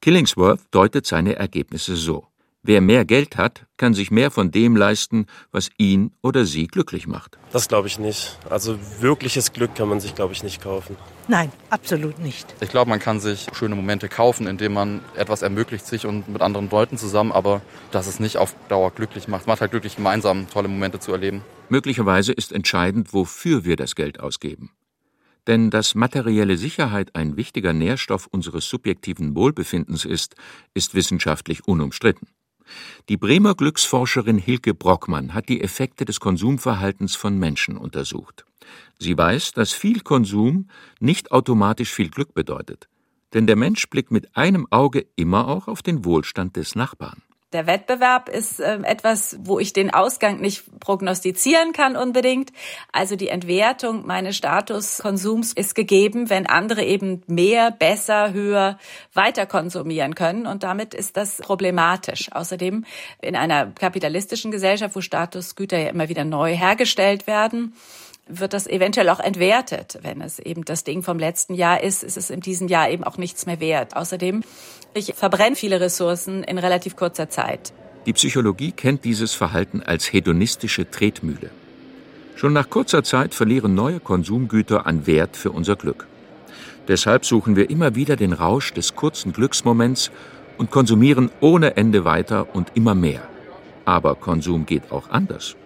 Killingsworth 0.00 0.60
deutet 0.70 1.06
seine 1.06 1.36
Ergebnisse 1.36 1.96
so. 1.96 2.26
Wer 2.64 2.80
mehr 2.80 3.04
Geld 3.04 3.36
hat, 3.36 3.66
kann 3.76 3.94
sich 3.94 4.10
mehr 4.10 4.30
von 4.30 4.50
dem 4.50 4.76
leisten, 4.76 5.26
was 5.52 5.70
ihn 5.78 6.10
oder 6.22 6.44
sie 6.44 6.66
glücklich 6.66 7.06
macht. 7.06 7.38
Das 7.52 7.68
glaube 7.68 7.86
ich 7.86 7.98
nicht. 7.98 8.36
Also 8.50 8.78
wirkliches 9.00 9.52
Glück 9.52 9.74
kann 9.76 9.88
man 9.88 10.00
sich, 10.00 10.14
glaube 10.14 10.32
ich, 10.32 10.42
nicht 10.42 10.60
kaufen. 10.60 10.96
Nein, 11.28 11.52
absolut 11.70 12.18
nicht. 12.18 12.52
Ich 12.60 12.68
glaube, 12.68 12.90
man 12.90 12.98
kann 12.98 13.20
sich 13.20 13.46
schöne 13.52 13.76
Momente 13.76 14.08
kaufen, 14.08 14.46
indem 14.48 14.74
man 14.74 15.00
etwas 15.16 15.42
ermöglicht 15.42 15.86
sich 15.86 16.04
und 16.04 16.28
mit 16.28 16.42
anderen 16.42 16.68
Leuten 16.68 16.98
zusammen, 16.98 17.30
aber 17.32 17.62
dass 17.92 18.06
es 18.06 18.18
nicht 18.18 18.36
auf 18.36 18.54
Dauer 18.68 18.90
glücklich 18.90 19.28
macht. 19.28 19.42
Es 19.42 19.46
macht 19.46 19.60
halt 19.60 19.70
glücklich, 19.70 19.96
gemeinsam 19.96 20.50
tolle 20.50 20.68
Momente 20.68 20.98
zu 20.98 21.12
erleben. 21.12 21.42
Möglicherweise 21.68 22.32
ist 22.32 22.52
entscheidend, 22.52 23.14
wofür 23.14 23.64
wir 23.64 23.76
das 23.76 23.94
Geld 23.94 24.20
ausgeben. 24.20 24.72
Denn 25.48 25.70
dass 25.70 25.94
materielle 25.94 26.58
Sicherheit 26.58 27.16
ein 27.16 27.38
wichtiger 27.38 27.72
Nährstoff 27.72 28.26
unseres 28.26 28.68
subjektiven 28.68 29.34
Wohlbefindens 29.34 30.04
ist, 30.04 30.36
ist 30.74 30.94
wissenschaftlich 30.94 31.66
unumstritten. 31.66 32.28
Die 33.08 33.16
Bremer 33.16 33.54
Glücksforscherin 33.54 34.36
Hilke 34.36 34.74
Brockmann 34.74 35.32
hat 35.32 35.48
die 35.48 35.62
Effekte 35.62 36.04
des 36.04 36.20
Konsumverhaltens 36.20 37.16
von 37.16 37.38
Menschen 37.38 37.78
untersucht. 37.78 38.44
Sie 38.98 39.16
weiß, 39.16 39.52
dass 39.52 39.72
viel 39.72 40.00
Konsum 40.00 40.68
nicht 41.00 41.32
automatisch 41.32 41.94
viel 41.94 42.10
Glück 42.10 42.34
bedeutet. 42.34 42.90
Denn 43.32 43.46
der 43.46 43.56
Mensch 43.56 43.88
blickt 43.88 44.10
mit 44.10 44.36
einem 44.36 44.66
Auge 44.70 45.06
immer 45.16 45.48
auch 45.48 45.66
auf 45.66 45.80
den 45.82 46.04
Wohlstand 46.04 46.56
des 46.56 46.74
Nachbarn. 46.74 47.22
Der 47.54 47.66
Wettbewerb 47.66 48.28
ist 48.28 48.60
äh, 48.60 48.78
etwas, 48.82 49.38
wo 49.40 49.58
ich 49.58 49.72
den 49.72 49.90
Ausgang 49.90 50.38
nicht 50.38 50.64
prognostizieren 50.80 51.72
kann 51.72 51.96
unbedingt. 51.96 52.52
Also 52.92 53.16
die 53.16 53.28
Entwertung 53.28 54.06
meines 54.06 54.36
Statuskonsums 54.36 55.54
ist 55.54 55.74
gegeben, 55.74 56.28
wenn 56.28 56.46
andere 56.46 56.84
eben 56.84 57.22
mehr, 57.26 57.70
besser, 57.70 58.34
höher 58.34 58.78
weiter 59.14 59.46
konsumieren 59.46 60.14
können. 60.14 60.46
Und 60.46 60.62
damit 60.62 60.92
ist 60.92 61.16
das 61.16 61.38
problematisch. 61.38 62.30
Außerdem 62.32 62.84
in 63.22 63.34
einer 63.34 63.68
kapitalistischen 63.68 64.50
Gesellschaft, 64.50 64.94
wo 64.94 65.00
Statusgüter 65.00 65.78
ja 65.78 65.88
immer 65.88 66.10
wieder 66.10 66.26
neu 66.26 66.54
hergestellt 66.54 67.26
werden, 67.26 67.72
wird 68.28 68.52
das 68.52 68.66
eventuell 68.66 69.08
auch 69.08 69.20
entwertet. 69.20 69.98
Wenn 70.02 70.20
es 70.20 70.38
eben 70.38 70.64
das 70.64 70.84
Ding 70.84 71.02
vom 71.02 71.18
letzten 71.18 71.54
Jahr 71.54 71.82
ist, 71.82 72.04
ist 72.04 72.16
es 72.16 72.30
in 72.30 72.40
diesem 72.40 72.68
Jahr 72.68 72.90
eben 72.90 73.04
auch 73.04 73.16
nichts 73.16 73.46
mehr 73.46 73.60
wert. 73.60 73.96
Außerdem, 73.96 74.42
ich 74.94 75.14
verbrenne 75.14 75.56
viele 75.56 75.80
Ressourcen 75.80 76.44
in 76.44 76.58
relativ 76.58 76.96
kurzer 76.96 77.28
Zeit. 77.28 77.72
Die 78.06 78.12
Psychologie 78.12 78.72
kennt 78.72 79.04
dieses 79.04 79.34
Verhalten 79.34 79.82
als 79.82 80.12
hedonistische 80.12 80.90
Tretmühle. 80.90 81.50
Schon 82.36 82.52
nach 82.52 82.70
kurzer 82.70 83.02
Zeit 83.02 83.34
verlieren 83.34 83.74
neue 83.74 84.00
Konsumgüter 84.00 84.86
an 84.86 85.06
Wert 85.06 85.36
für 85.36 85.50
unser 85.50 85.76
Glück. 85.76 86.06
Deshalb 86.86 87.26
suchen 87.26 87.56
wir 87.56 87.68
immer 87.68 87.94
wieder 87.96 88.16
den 88.16 88.32
Rausch 88.32 88.72
des 88.72 88.94
kurzen 88.94 89.32
Glücksmoments 89.32 90.10
und 90.56 90.70
konsumieren 90.70 91.30
ohne 91.40 91.76
Ende 91.76 92.04
weiter 92.04 92.54
und 92.54 92.72
immer 92.74 92.94
mehr. 92.94 93.28
Aber 93.84 94.14
Konsum 94.14 94.66
geht 94.66 94.92
auch 94.92 95.10
anders. 95.10 95.56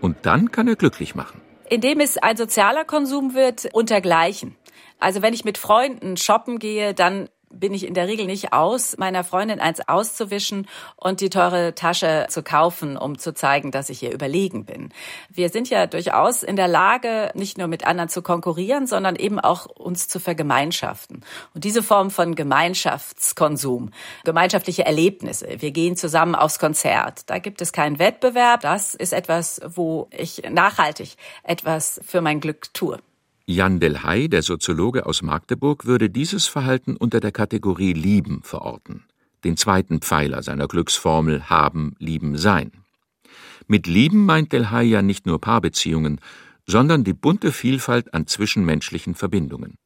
Und 0.00 0.16
dann 0.22 0.50
kann 0.50 0.68
er 0.68 0.76
glücklich 0.76 1.14
machen 1.14 1.42
indem 1.72 2.00
es 2.00 2.18
ein 2.18 2.36
sozialer 2.36 2.84
Konsum 2.84 3.32
wird, 3.32 3.70
untergleichen. 3.72 4.54
Also 5.00 5.22
wenn 5.22 5.32
ich 5.32 5.46
mit 5.46 5.56
Freunden 5.56 6.18
shoppen 6.18 6.58
gehe, 6.58 6.92
dann 6.92 7.30
bin 7.52 7.74
ich 7.74 7.86
in 7.86 7.94
der 7.94 8.08
Regel 8.08 8.26
nicht 8.26 8.52
aus, 8.52 8.96
meiner 8.98 9.24
Freundin 9.24 9.60
eins 9.60 9.86
auszuwischen 9.86 10.66
und 10.96 11.20
die 11.20 11.30
teure 11.30 11.74
Tasche 11.74 12.26
zu 12.28 12.42
kaufen, 12.42 12.96
um 12.96 13.18
zu 13.18 13.34
zeigen, 13.34 13.70
dass 13.70 13.90
ich 13.90 14.02
ihr 14.02 14.12
überlegen 14.12 14.64
bin. 14.64 14.90
Wir 15.28 15.48
sind 15.48 15.70
ja 15.70 15.86
durchaus 15.86 16.42
in 16.42 16.56
der 16.56 16.68
Lage, 16.68 17.30
nicht 17.34 17.58
nur 17.58 17.68
mit 17.68 17.86
anderen 17.86 18.08
zu 18.08 18.22
konkurrieren, 18.22 18.86
sondern 18.86 19.16
eben 19.16 19.38
auch 19.38 19.66
uns 19.66 20.08
zu 20.08 20.20
vergemeinschaften. 20.20 21.22
Und 21.54 21.64
diese 21.64 21.82
Form 21.82 22.10
von 22.10 22.34
Gemeinschaftskonsum, 22.34 23.90
gemeinschaftliche 24.24 24.84
Erlebnisse, 24.84 25.46
wir 25.58 25.70
gehen 25.70 25.96
zusammen 25.96 26.34
aufs 26.34 26.58
Konzert, 26.58 27.28
da 27.30 27.38
gibt 27.38 27.60
es 27.60 27.72
keinen 27.72 27.98
Wettbewerb, 27.98 28.60
das 28.60 28.94
ist 28.94 29.12
etwas, 29.12 29.60
wo 29.66 30.08
ich 30.10 30.42
nachhaltig 30.50 31.16
etwas 31.42 32.00
für 32.04 32.20
mein 32.20 32.40
Glück 32.40 32.72
tue. 32.74 32.98
Jan 33.44 33.80
Delhay, 33.80 34.28
der 34.28 34.42
Soziologe 34.42 35.04
aus 35.04 35.22
Magdeburg, 35.22 35.84
würde 35.84 36.08
dieses 36.08 36.46
Verhalten 36.46 36.96
unter 36.96 37.18
der 37.18 37.32
Kategorie 37.32 37.92
Lieben 37.92 38.42
verorten, 38.42 39.04
den 39.42 39.56
zweiten 39.56 40.00
Pfeiler 40.00 40.44
seiner 40.44 40.68
Glücksformel 40.68 41.50
Haben, 41.50 41.96
Lieben, 41.98 42.38
Sein. 42.38 42.70
Mit 43.66 43.88
Lieben 43.88 44.26
meint 44.26 44.52
Delhay 44.52 44.84
ja 44.84 45.02
nicht 45.02 45.26
nur 45.26 45.40
Paarbeziehungen, 45.40 46.20
sondern 46.66 47.02
die 47.02 47.14
bunte 47.14 47.50
Vielfalt 47.50 48.14
an 48.14 48.28
zwischenmenschlichen 48.28 49.16
Verbindungen. 49.16 49.76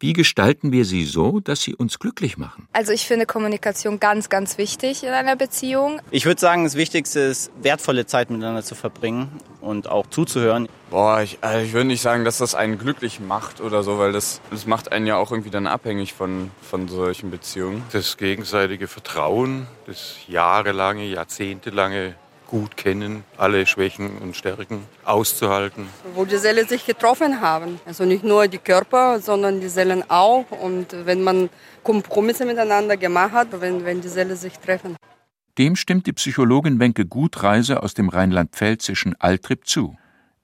Wie 0.00 0.12
gestalten 0.12 0.72
wir 0.72 0.84
sie 0.84 1.04
so, 1.04 1.38
dass 1.38 1.62
sie 1.62 1.74
uns 1.74 1.98
glücklich 1.98 2.36
machen? 2.36 2.68
Also 2.72 2.92
ich 2.92 3.06
finde 3.06 3.26
Kommunikation 3.26 4.00
ganz, 4.00 4.28
ganz 4.28 4.58
wichtig 4.58 5.04
in 5.04 5.10
einer 5.10 5.36
Beziehung. 5.36 6.00
Ich 6.10 6.26
würde 6.26 6.40
sagen, 6.40 6.64
das 6.64 6.74
Wichtigste 6.74 7.20
ist, 7.20 7.52
wertvolle 7.62 8.04
Zeit 8.04 8.28
miteinander 8.28 8.64
zu 8.64 8.74
verbringen 8.74 9.30
und 9.60 9.88
auch 9.88 10.06
zuzuhören. 10.08 10.68
Boah, 10.90 11.22
ich, 11.22 11.38
also 11.40 11.64
ich 11.64 11.72
würde 11.72 11.86
nicht 11.86 12.02
sagen, 12.02 12.24
dass 12.24 12.38
das 12.38 12.54
einen 12.56 12.76
glücklich 12.76 13.20
macht 13.20 13.60
oder 13.60 13.84
so, 13.84 13.98
weil 13.98 14.12
das, 14.12 14.40
das 14.50 14.66
macht 14.66 14.90
einen 14.90 15.06
ja 15.06 15.16
auch 15.16 15.30
irgendwie 15.30 15.50
dann 15.50 15.68
abhängig 15.68 16.12
von, 16.12 16.50
von 16.60 16.88
solchen 16.88 17.30
Beziehungen. 17.30 17.82
Das 17.92 18.16
gegenseitige 18.16 18.88
Vertrauen, 18.88 19.68
das 19.86 20.16
jahrelange, 20.26 21.06
jahrzehntelange 21.06 22.16
gut 22.54 22.76
kennen, 22.76 23.24
alle 23.36 23.66
Schwächen 23.66 24.18
und 24.18 24.36
Stärken 24.36 24.84
auszuhalten. 25.04 25.88
Wo 26.14 26.24
die 26.24 26.36
Seelen 26.36 26.68
sich 26.68 26.86
getroffen 26.86 27.40
haben. 27.40 27.80
Also 27.84 28.04
nicht 28.04 28.22
nur 28.22 28.46
die 28.46 28.58
Körper, 28.58 29.18
sondern 29.18 29.60
die 29.60 29.68
Seelen 29.68 30.08
auch. 30.08 30.48
Und 30.52 30.86
wenn 31.04 31.24
man 31.24 31.50
Kompromisse 31.82 32.44
miteinander 32.44 32.96
gemacht 32.96 33.32
hat, 33.32 33.48
wenn, 33.60 33.84
wenn 33.84 34.00
die 34.00 34.06
Seelen 34.08 34.36
sich 34.36 34.56
treffen. 34.60 34.94
Dem 35.58 35.74
stimmt 35.74 36.06
die 36.06 36.12
Psychologin 36.12 36.78
Wenke 36.78 37.06
Gutreise 37.06 37.82
aus 37.82 37.94
dem 37.94 38.08
rheinland-pfälzischen 38.08 39.16
Altrip 39.18 39.66
zu. 39.66 39.96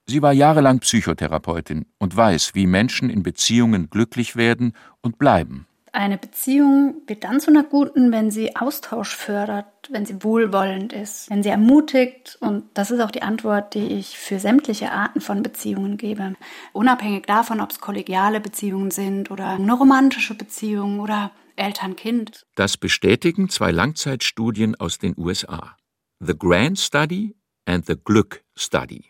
Sie 0.05 0.21
war 0.21 0.33
jahrelang 0.33 0.79
Psychotherapeutin 0.79 1.85
und 1.97 2.17
weiß, 2.17 2.55
wie 2.55 2.67
Menschen 2.67 3.09
in 3.09 3.23
Beziehungen 3.23 3.89
glücklich 3.89 4.35
werden 4.35 4.73
und 4.99 5.17
bleiben. 5.17 5.65
Eine 5.93 6.17
Beziehung 6.17 7.01
wird 7.07 7.25
dann 7.25 7.41
zu 7.41 7.51
einer 7.51 7.63
guten, 7.63 8.13
wenn 8.13 8.31
sie 8.31 8.55
Austausch 8.55 9.13
fördert, 9.13 9.65
wenn 9.89 10.05
sie 10.05 10.23
wohlwollend 10.23 10.93
ist, 10.93 11.29
wenn 11.29 11.43
sie 11.43 11.49
ermutigt. 11.49 12.37
Und 12.39 12.63
das 12.75 12.91
ist 12.91 13.01
auch 13.01 13.11
die 13.11 13.23
Antwort, 13.23 13.73
die 13.73 13.87
ich 13.87 14.17
für 14.17 14.39
sämtliche 14.39 14.91
Arten 14.91 15.19
von 15.19 15.43
Beziehungen 15.43 15.97
gebe. 15.97 16.35
Unabhängig 16.71 17.25
davon, 17.25 17.59
ob 17.59 17.71
es 17.71 17.81
kollegiale 17.81 18.39
Beziehungen 18.39 18.91
sind 18.91 19.31
oder 19.31 19.47
eine 19.47 19.73
romantische 19.73 20.33
Beziehung 20.33 21.01
oder 21.01 21.31
Eltern-Kind. 21.57 22.45
Das 22.55 22.77
bestätigen 22.77 23.49
zwei 23.49 23.71
Langzeitstudien 23.71 24.75
aus 24.79 24.97
den 24.97 25.13
USA. 25.17 25.75
The 26.19 26.37
Grand 26.37 26.79
Study 26.79 27.35
and 27.65 27.85
the 27.85 27.95
Glück 28.01 28.45
Study. 28.55 29.09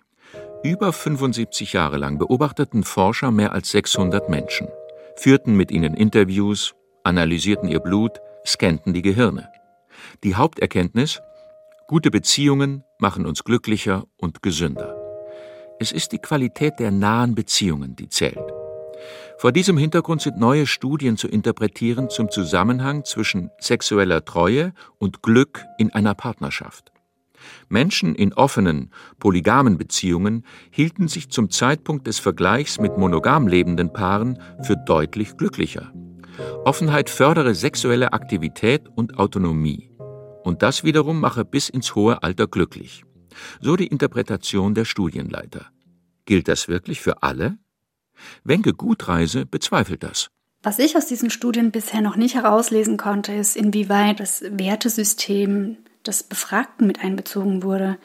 Über 0.63 0.93
75 0.93 1.73
Jahre 1.73 1.97
lang 1.97 2.17
beobachteten 2.17 2.83
Forscher 2.83 3.29
mehr 3.29 3.51
als 3.51 3.69
600 3.69 4.29
Menschen 4.29 4.67
führten 5.22 5.56
mit 5.56 5.70
ihnen 5.70 5.94
Interviews, 5.94 6.74
analysierten 7.04 7.70
ihr 7.70 7.80
Blut, 7.80 8.20
scannten 8.44 8.92
die 8.94 9.04
Gehirne. 9.04 9.50
Die 10.24 10.36
Haupterkenntnis 10.36 11.22
Gute 11.88 12.10
Beziehungen 12.10 12.84
machen 13.00 13.25
uns 13.25 13.44
glücklicher 13.44 14.06
und 14.18 14.42
gesünder. 14.42 14.96
Es 15.80 15.92
ist 15.92 16.12
die 16.13 16.20
Qualität 16.20 16.80
der 16.80 16.90
nahen 16.90 17.36
Beziehungen, 17.36 17.96
die 17.98 18.08
zählt. 18.08 18.40
Vor 19.38 19.51
diesem 19.51 19.78
Hintergrund 19.78 20.22
sind 20.22 20.38
neue 20.38 20.66
Studien 20.66 21.18
zu 21.18 21.28
interpretieren 21.28 22.10
zum 22.10 22.32
Zusammenhang 22.32 23.04
zwischen 23.04 23.51
sexueller 23.60 24.24
Treue 24.25 24.74
und 25.00 25.22
Glück 25.22 25.66
in 25.78 25.94
einer 25.94 26.16
Partnerschaft. 26.16 26.90
Menschen 27.69 28.15
in 28.15 28.33
offenen, 28.33 28.91
polygamen 29.19 29.77
Beziehungen 29.77 30.45
hielten 30.69 31.07
sich 31.07 31.29
zum 31.29 31.50
Zeitpunkt 31.50 32.07
des 32.07 32.19
Vergleichs 32.19 32.79
mit 32.79 32.98
monogam 32.98 33.48
lebenden 33.48 33.93
Paaren 33.93 34.39
für 34.63 34.75
deutlich 34.75 35.38
glücklicher. 35.38 35.93
Offenheit 36.65 37.10
fördere 37.10 37.55
sexuelle 37.55 38.13
Aktivität 38.13 38.88
und 38.95 39.17
Autonomie. 39.17 39.91
Und 40.43 40.63
das 40.63 40.83
wiederum 40.83 41.19
mache 41.19 41.45
bis 41.45 41.69
ins 41.69 41.95
hohe 41.95 42.24
Alter 42.24 42.48
glücklich. 42.48 43.03
So 43.60 43.75
die 43.75 43.88
Interpretation 43.88 44.74
der 44.74 44.86
Studienleiter. 44.86 45.67
Gilt 46.25 46.48
das 46.48 46.67
wirklich 46.67 47.01
für 47.01 47.24
alle? 47.24 47.57
Wenke 48.43 48.74
Gutreise 48.74 49.45
bezweifelt 49.45 50.03
das. 50.03 50.29
Was 50.63 50.77
ich 50.77 50.95
aus 50.95 51.07
diesen 51.07 51.31
Studien 51.31 51.71
bisher 51.71 52.01
noch 52.01 52.15
nicht 52.15 52.36
herauslesen 52.36 52.98
konnte, 52.98 53.33
ist, 53.33 53.55
inwieweit 53.55 54.19
das 54.19 54.43
Wertesystem 54.48 55.77
des 56.05 56.24
Befragten 56.24 56.88
mit 56.88 57.03
einbezogen 57.03 57.63
wurde. 57.63 57.98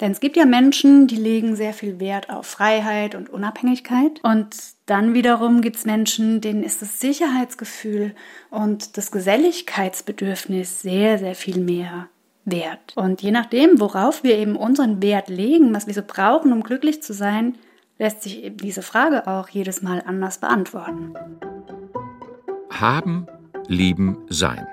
Denn 0.00 0.10
es 0.10 0.20
gibt 0.20 0.36
ja 0.36 0.44
Menschen, 0.44 1.06
die 1.06 1.16
legen 1.16 1.54
sehr 1.54 1.72
viel 1.72 2.00
Wert 2.00 2.28
auf 2.28 2.46
Freiheit 2.46 3.14
und 3.14 3.30
Unabhängigkeit. 3.30 4.20
Und 4.24 4.56
dann 4.86 5.14
wiederum 5.14 5.60
gibt 5.60 5.76
es 5.76 5.84
Menschen, 5.84 6.40
denen 6.40 6.64
ist 6.64 6.82
das 6.82 7.00
Sicherheitsgefühl 7.00 8.14
und 8.50 8.96
das 8.96 9.12
Geselligkeitsbedürfnis 9.12 10.82
sehr, 10.82 11.18
sehr 11.18 11.34
viel 11.34 11.58
mehr 11.58 12.08
wert. 12.44 12.92
Und 12.96 13.22
je 13.22 13.30
nachdem, 13.30 13.80
worauf 13.80 14.24
wir 14.24 14.36
eben 14.36 14.56
unseren 14.56 15.00
Wert 15.00 15.28
legen, 15.28 15.72
was 15.74 15.86
wir 15.86 15.94
so 15.94 16.02
brauchen, 16.06 16.52
um 16.52 16.62
glücklich 16.62 17.02
zu 17.02 17.12
sein, 17.12 17.56
lässt 17.98 18.22
sich 18.22 18.42
eben 18.42 18.56
diese 18.56 18.82
Frage 18.82 19.26
auch 19.26 19.48
jedes 19.48 19.80
Mal 19.80 20.02
anders 20.04 20.38
beantworten. 20.38 21.14
Haben, 22.70 23.26
lieben, 23.68 24.18
sein. 24.28 24.66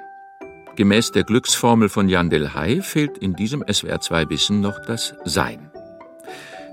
Gemäß 0.77 1.11
der 1.11 1.23
Glücksformel 1.23 1.89
von 1.89 2.07
Jan 2.07 2.29
Delhay 2.29 2.81
fehlt 2.81 3.17
in 3.17 3.35
diesem 3.35 3.61
SWR2-Wissen 3.63 4.61
noch 4.61 4.79
das 4.85 5.13
Sein. 5.25 5.69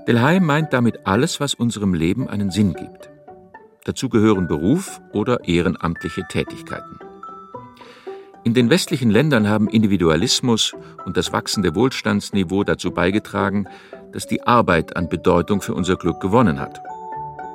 Delhay 0.07 0.39
meint 0.39 0.71
damit 0.71 1.05
alles, 1.05 1.39
was 1.39 1.53
unserem 1.53 1.93
Leben 1.93 2.29
einen 2.29 2.49
Sinn 2.49 2.73
gibt. 2.73 3.09
Dazu 3.83 4.07
gehören 4.07 4.47
Beruf 4.47 5.01
oder 5.11 5.47
ehrenamtliche 5.47 6.25
Tätigkeiten. 6.29 6.99
In 8.45 8.53
den 8.53 8.69
westlichen 8.69 9.11
Ländern 9.11 9.49
haben 9.49 9.67
Individualismus 9.67 10.73
und 11.05 11.17
das 11.17 11.33
wachsende 11.33 11.75
Wohlstandsniveau 11.75 12.63
dazu 12.63 12.91
beigetragen, 12.91 13.67
dass 14.13 14.27
die 14.27 14.41
Arbeit 14.43 14.95
an 14.95 15.09
Bedeutung 15.09 15.61
für 15.61 15.73
unser 15.73 15.97
Glück 15.97 16.21
gewonnen 16.21 16.59
hat. 16.59 16.79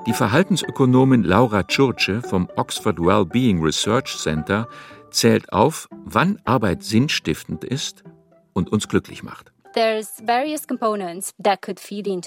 Die 0.06 0.12
Verhaltensökonomin 0.12 1.22
Laura 1.22 1.62
Churche 1.62 2.20
vom 2.20 2.48
Oxford 2.56 3.00
Wellbeing 3.00 3.62
Research 3.62 4.18
Center 4.18 4.68
zählt 5.14 5.52
auf, 5.52 5.88
wann 6.04 6.38
Arbeit 6.44 6.82
sinnstiftend 6.82 7.64
ist 7.64 8.04
und 8.52 8.70
uns 8.70 8.88
glücklich 8.88 9.22
macht. 9.22 9.53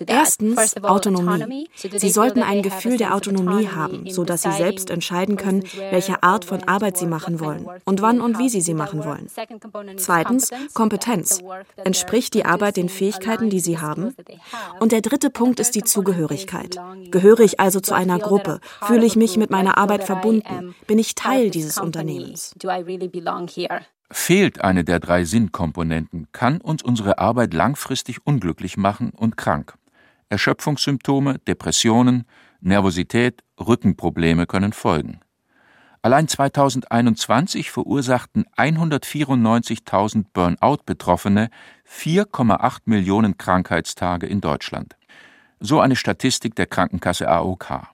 Erstens 0.07 0.77
Autonomie. 0.83 1.69
Sie 1.75 2.09
sollten 2.09 2.43
ein 2.43 2.61
Gefühl 2.61 2.97
der 2.97 3.15
Autonomie 3.15 3.67
haben, 3.67 4.09
so 4.09 4.23
dass 4.23 4.41
sie 4.43 4.51
selbst 4.51 4.89
entscheiden 4.89 5.37
können, 5.37 5.63
welche 5.89 6.23
Art 6.23 6.45
von 6.45 6.63
Arbeit 6.63 6.97
sie 6.97 7.07
machen 7.07 7.39
wollen 7.39 7.67
und 7.85 8.01
wann 8.01 8.21
und 8.21 8.39
wie 8.39 8.49
sie 8.49 8.61
sie 8.61 8.73
machen 8.73 9.05
wollen. 9.05 9.27
Zweitens 9.97 10.51
Kompetenz. 10.73 11.41
Entspricht 11.83 12.33
die 12.33 12.45
Arbeit 12.45 12.77
den 12.77 12.89
Fähigkeiten, 12.89 13.49
die 13.49 13.59
sie 13.59 13.79
haben? 13.79 14.15
Und 14.79 14.91
der 14.91 15.01
dritte 15.01 15.29
Punkt 15.29 15.59
ist 15.59 15.75
die 15.75 15.83
Zugehörigkeit. 15.83 16.77
Gehöre 17.11 17.41
ich 17.41 17.59
also 17.59 17.79
zu 17.79 17.93
einer 17.93 18.19
Gruppe? 18.19 18.59
Fühle 18.83 19.05
ich 19.05 19.15
mich 19.15 19.37
mit 19.37 19.49
meiner 19.49 19.77
Arbeit 19.77 20.03
verbunden? 20.03 20.75
Bin 20.85 20.99
ich 20.99 21.15
Teil 21.15 21.49
dieses 21.49 21.77
Unternehmens? 21.77 22.55
Fehlt 24.09 24.61
eine 24.61 24.85
der 24.85 24.99
drei 24.99 25.25
Sinnkomponenten, 25.25 26.27
kann 26.31 26.61
uns 26.61 26.81
unsere 26.81 27.19
Arbeit 27.19 27.53
langfristig 27.53 28.25
unglücklich 28.25 28.77
machen 28.77 29.09
und 29.09 29.35
krank. 29.35 29.75
Erschöpfungssymptome, 30.29 31.39
Depressionen, 31.39 32.23
Nervosität, 32.61 33.43
Rückenprobleme 33.59 34.45
können 34.45 34.73
folgen. 34.73 35.19
Allein 36.01 36.27
2021 36.27 37.69
verursachten 37.71 38.45
194.000 38.55 40.25
Burnout-Betroffene 40.31 41.49
4,8 41.85 42.79
Millionen 42.85 43.37
Krankheitstage 43.37 44.27
in 44.27 44.39
Deutschland. 44.39 44.95
So 45.59 45.81
eine 45.81 45.95
Statistik 45.95 46.55
der 46.55 46.67
Krankenkasse 46.67 47.27
AOK. 47.27 47.87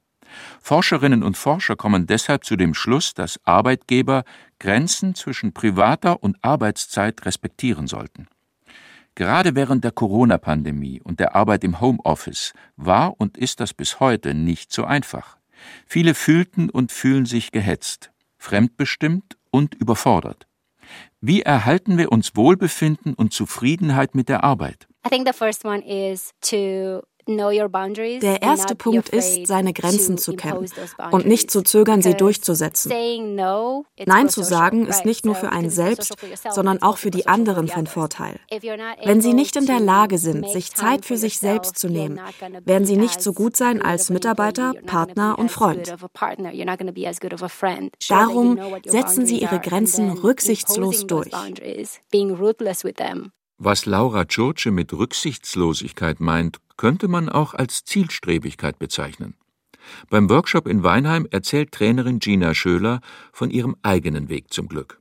Forscherinnen 0.62 1.24
und 1.24 1.38
Forscher 1.38 1.76
kommen 1.76 2.08
deshalb 2.08 2.46
zu 2.46 2.56
dem 2.56 2.74
Schluss, 2.74 3.14
dass 3.14 3.40
Arbeitgeber 3.44 4.24
Grenzen 4.60 5.16
zwischen 5.16 5.54
privater 5.54 6.24
und 6.24 6.38
Arbeitszeit 6.42 7.26
respektieren 7.26 7.88
sollten. 7.88 8.28
Gerade 9.16 9.56
während 9.56 9.84
der 9.84 9.92
Corona-Pandemie 9.92 11.00
und 11.02 11.20
der 11.20 11.36
Arbeit 11.36 11.64
im 11.64 11.80
Homeoffice 11.80 12.54
war 12.78 13.20
und 13.20 13.38
ist 13.38 13.60
das 13.60 13.74
bis 13.74 14.00
heute 14.00 14.34
nicht 14.34 14.72
so 14.72 14.86
einfach. 14.86 15.38
Viele 15.86 16.16
fühlten 16.16 16.70
und 16.70 16.92
fühlen 16.92 17.26
sich 17.26 17.52
gehetzt, 17.52 18.12
fremdbestimmt 18.38 19.38
und 19.52 19.76
überfordert. 19.76 20.48
Wie 21.22 21.42
erhalten 21.42 21.98
wir 21.98 22.12
uns 22.12 22.36
Wohlbefinden 22.36 23.14
und 23.14 23.34
Zufriedenheit 23.34 24.16
mit 24.16 24.30
der 24.30 24.44
Arbeit? 24.44 24.88
I 25.06 25.10
think 25.10 25.28
the 25.28 25.34
first 25.34 25.64
one 25.64 25.82
is 25.86 26.34
to 26.42 27.04
der 27.28 28.42
erste 28.42 28.76
Punkt 28.76 29.10
ist, 29.10 29.48
seine 29.48 29.74
Grenzen 29.74 30.18
zu 30.18 30.36
kennen 30.36 30.68
und 31.12 31.26
nicht 31.26 31.52
zu 31.52 31.62
zögern, 31.62 32.02
sie 32.02 32.16
durchzusetzen. 32.16 32.92
Nein 34.06 34.30
zu 34.30 34.44
sagen 34.44 34.88
ist 34.88 35.06
nicht 35.06 35.26
nur 35.26 35.36
für 35.36 35.52
einen 35.52 35.70
selbst, 35.70 36.16
sondern 36.50 36.82
auch 36.82 36.98
für 36.98 37.12
die 37.12 37.28
anderen 37.28 37.68
von 37.68 37.88
Vorteil. 37.88 38.40
Wenn 39.04 39.22
Sie 39.22 39.34
nicht 39.34 39.56
in 39.56 39.66
der 39.66 39.80
Lage 39.80 40.18
sind, 40.18 40.50
sich 40.50 40.74
Zeit 40.74 41.06
für 41.06 41.18
sich 41.18 41.40
selbst 41.40 41.78
zu 41.78 41.90
nehmen, 41.90 42.20
werden 42.66 42.86
Sie 42.86 42.98
nicht 42.98 43.22
so 43.22 43.34
gut 43.34 43.56
sein 43.56 43.82
als 43.82 44.10
Mitarbeiter, 44.10 44.74
Partner 44.86 45.38
und 45.38 45.52
Freund. 45.52 45.96
Darum 48.10 48.60
setzen 48.86 49.26
Sie 49.26 49.40
Ihre 49.40 49.60
Grenzen 49.60 50.12
rücksichtslos 50.12 51.08
durch. 51.08 51.32
Was 53.66 53.86
Laura 53.86 54.26
Churche 54.26 54.72
mit 54.72 54.92
Rücksichtslosigkeit 54.92 56.20
meint, 56.20 56.58
könnte 56.76 57.08
man 57.08 57.30
auch 57.30 57.54
als 57.54 57.86
Zielstrebigkeit 57.86 58.78
bezeichnen. 58.78 59.36
Beim 60.10 60.30
Workshop 60.30 60.68
in 60.68 60.84
Weinheim 60.84 61.26
erzählt 61.32 61.72
Trainerin 61.72 62.20
Gina 62.20 62.54
Schöler 62.56 63.00
von 63.32 63.52
ihrem 63.52 63.78
eigenen 63.82 64.28
Weg 64.28 64.52
zum 64.52 64.68
Glück. 64.68 65.00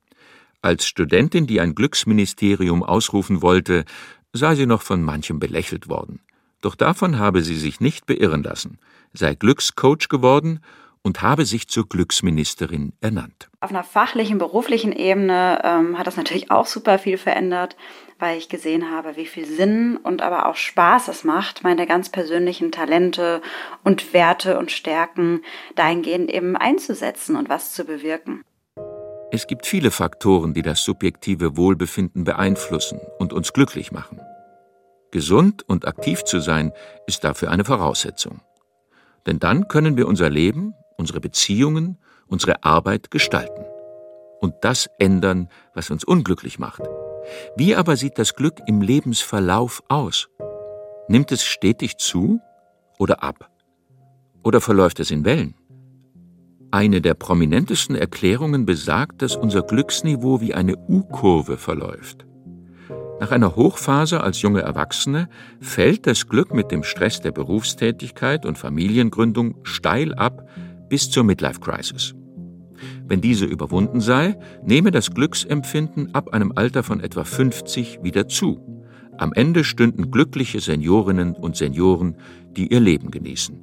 Als 0.60 0.86
Studentin, 0.86 1.48
die 1.48 1.60
ein 1.60 1.74
Glücksministerium 1.74 2.84
ausrufen 2.84 3.42
wollte, 3.42 3.84
sei 4.32 4.54
sie 4.54 4.66
noch 4.66 4.82
von 4.82 5.02
manchem 5.02 5.40
belächelt 5.40 5.88
worden. 5.88 6.20
Doch 6.60 6.76
davon 6.76 7.18
habe 7.18 7.42
sie 7.42 7.56
sich 7.56 7.80
nicht 7.80 8.06
beirren 8.06 8.44
lassen, 8.44 8.78
sei 9.12 9.34
Glückscoach 9.34 10.06
geworden 10.08 10.60
und 11.02 11.22
habe 11.22 11.44
sich 11.44 11.68
zur 11.68 11.88
Glücksministerin 11.88 12.92
ernannt. 13.00 13.50
Auf 13.60 13.70
einer 13.70 13.84
fachlichen, 13.84 14.38
beruflichen 14.38 14.92
Ebene 14.92 15.60
ähm, 15.64 15.98
hat 15.98 16.06
das 16.06 16.16
natürlich 16.16 16.50
auch 16.50 16.66
super 16.66 16.98
viel 16.98 17.18
verändert, 17.18 17.76
weil 18.18 18.38
ich 18.38 18.48
gesehen 18.48 18.90
habe, 18.90 19.16
wie 19.16 19.26
viel 19.26 19.44
Sinn 19.44 19.96
und 19.96 20.22
aber 20.22 20.46
auch 20.46 20.56
Spaß 20.56 21.08
es 21.08 21.24
macht, 21.24 21.64
meine 21.64 21.86
ganz 21.86 22.08
persönlichen 22.08 22.70
Talente 22.70 23.42
und 23.82 24.12
Werte 24.12 24.58
und 24.58 24.70
Stärken 24.70 25.42
dahingehend 25.74 26.30
eben 26.30 26.56
einzusetzen 26.56 27.36
und 27.36 27.48
was 27.48 27.72
zu 27.72 27.84
bewirken. 27.84 28.42
Es 29.32 29.46
gibt 29.46 29.66
viele 29.66 29.90
Faktoren, 29.90 30.52
die 30.54 30.62
das 30.62 30.84
subjektive 30.84 31.56
Wohlbefinden 31.56 32.24
beeinflussen 32.24 33.00
und 33.18 33.32
uns 33.32 33.52
glücklich 33.52 33.90
machen. 33.90 34.20
Gesund 35.10 35.64
und 35.68 35.86
aktiv 35.86 36.22
zu 36.24 36.40
sein, 36.40 36.72
ist 37.06 37.24
dafür 37.24 37.50
eine 37.50 37.64
Voraussetzung. 37.64 38.40
Denn 39.26 39.38
dann 39.38 39.68
können 39.68 39.96
wir 39.96 40.06
unser 40.06 40.30
Leben, 40.30 40.74
unsere 40.96 41.20
Beziehungen, 41.20 41.98
unsere 42.26 42.64
Arbeit 42.64 43.10
gestalten. 43.10 43.64
Und 44.40 44.54
das 44.62 44.88
ändern, 44.98 45.48
was 45.74 45.90
uns 45.90 46.04
unglücklich 46.04 46.58
macht. 46.58 46.82
Wie 47.56 47.76
aber 47.76 47.96
sieht 47.96 48.18
das 48.18 48.34
Glück 48.34 48.60
im 48.66 48.80
Lebensverlauf 48.80 49.82
aus? 49.88 50.28
Nimmt 51.08 51.30
es 51.32 51.44
stetig 51.44 51.96
zu 51.98 52.40
oder 52.98 53.22
ab? 53.22 53.50
Oder 54.42 54.60
verläuft 54.60 54.98
es 55.00 55.10
in 55.10 55.24
Wellen? 55.24 55.54
Eine 56.70 57.00
der 57.00 57.14
prominentesten 57.14 57.94
Erklärungen 57.94 58.64
besagt, 58.64 59.20
dass 59.20 59.36
unser 59.36 59.62
Glücksniveau 59.62 60.40
wie 60.40 60.54
eine 60.54 60.76
U-Kurve 60.76 61.58
verläuft. 61.58 62.26
Nach 63.20 63.30
einer 63.30 63.54
Hochphase 63.54 64.20
als 64.22 64.42
junge 64.42 64.62
Erwachsene 64.62 65.28
fällt 65.60 66.06
das 66.06 66.28
Glück 66.28 66.52
mit 66.52 66.72
dem 66.72 66.82
Stress 66.82 67.20
der 67.20 67.30
Berufstätigkeit 67.30 68.46
und 68.46 68.58
Familiengründung 68.58 69.56
steil 69.62 70.14
ab 70.14 70.48
bis 70.92 71.08
zur 71.08 71.24
Midlife 71.24 71.58
Crisis. 71.58 72.14
Wenn 73.06 73.22
diese 73.22 73.46
überwunden 73.46 74.02
sei, 74.02 74.38
nehme 74.62 74.90
das 74.90 75.14
Glücksempfinden 75.14 76.14
ab 76.14 76.34
einem 76.34 76.52
Alter 76.54 76.82
von 76.82 77.00
etwa 77.00 77.24
50 77.24 78.00
wieder 78.02 78.28
zu. 78.28 78.60
Am 79.16 79.32
Ende 79.32 79.64
stünden 79.64 80.10
glückliche 80.10 80.60
Seniorinnen 80.60 81.34
und 81.34 81.56
Senioren, 81.56 82.18
die 82.50 82.70
ihr 82.70 82.80
Leben 82.80 83.10
genießen. 83.10 83.58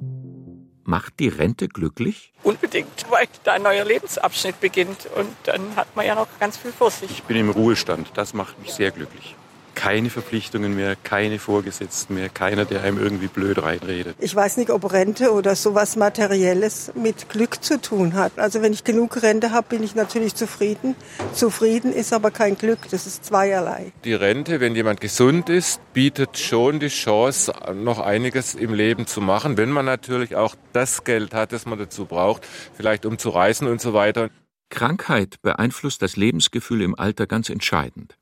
Macht 0.82 1.20
die 1.20 1.28
Rente 1.28 1.68
glücklich? 1.68 2.32
Unbedingt, 2.42 3.06
weil 3.10 3.28
da 3.44 3.52
ein 3.52 3.62
neuer 3.62 3.84
Lebensabschnitt 3.84 4.58
beginnt 4.58 5.06
und 5.14 5.28
dann 5.44 5.76
hat 5.76 5.94
man 5.94 6.06
ja 6.06 6.16
noch 6.16 6.26
ganz 6.40 6.56
viel 6.56 6.72
vor 6.72 6.90
sich. 6.90 7.12
Ich 7.12 7.22
bin 7.22 7.36
im 7.36 7.50
Ruhestand, 7.50 8.10
das 8.14 8.34
macht 8.34 8.58
mich 8.60 8.72
sehr 8.72 8.90
glücklich 8.90 9.36
keine 9.80 10.10
Verpflichtungen 10.10 10.76
mehr, 10.76 10.94
keine 10.94 11.38
Vorgesetzten 11.38 12.14
mehr, 12.14 12.28
keiner, 12.28 12.66
der 12.66 12.82
einem 12.82 12.98
irgendwie 12.98 13.28
blöd 13.28 13.62
reinredet. 13.62 14.14
Ich 14.18 14.36
weiß 14.36 14.58
nicht, 14.58 14.68
ob 14.68 14.92
Rente 14.92 15.32
oder 15.32 15.56
sowas 15.56 15.96
Materielles 15.96 16.92
mit 16.94 17.30
Glück 17.30 17.64
zu 17.64 17.80
tun 17.80 18.12
hat. 18.12 18.38
Also 18.38 18.60
wenn 18.60 18.74
ich 18.74 18.84
genug 18.84 19.22
Rente 19.22 19.52
habe, 19.52 19.68
bin 19.70 19.82
ich 19.82 19.94
natürlich 19.94 20.34
zufrieden. 20.34 20.96
Zufrieden 21.32 21.94
ist 21.94 22.12
aber 22.12 22.30
kein 22.30 22.58
Glück, 22.58 22.80
das 22.90 23.06
ist 23.06 23.24
zweierlei. 23.24 23.92
Die 24.04 24.12
Rente, 24.12 24.60
wenn 24.60 24.74
jemand 24.74 25.00
gesund 25.00 25.48
ist, 25.48 25.80
bietet 25.94 26.36
schon 26.36 26.78
die 26.78 26.88
Chance, 26.88 27.50
noch 27.72 28.00
einiges 28.00 28.54
im 28.54 28.74
Leben 28.74 29.06
zu 29.06 29.22
machen, 29.22 29.56
wenn 29.56 29.70
man 29.70 29.86
natürlich 29.86 30.36
auch 30.36 30.56
das 30.74 31.04
Geld 31.04 31.32
hat, 31.32 31.52
das 31.52 31.64
man 31.64 31.78
dazu 31.78 32.04
braucht, 32.04 32.46
vielleicht 32.74 33.06
um 33.06 33.16
zu 33.16 33.30
reisen 33.30 33.66
und 33.66 33.80
so 33.80 33.94
weiter. 33.94 34.28
Krankheit 34.68 35.40
beeinflusst 35.40 36.02
das 36.02 36.16
Lebensgefühl 36.16 36.82
im 36.82 36.94
Alter 36.98 37.26
ganz 37.26 37.48
entscheidend. 37.48 38.18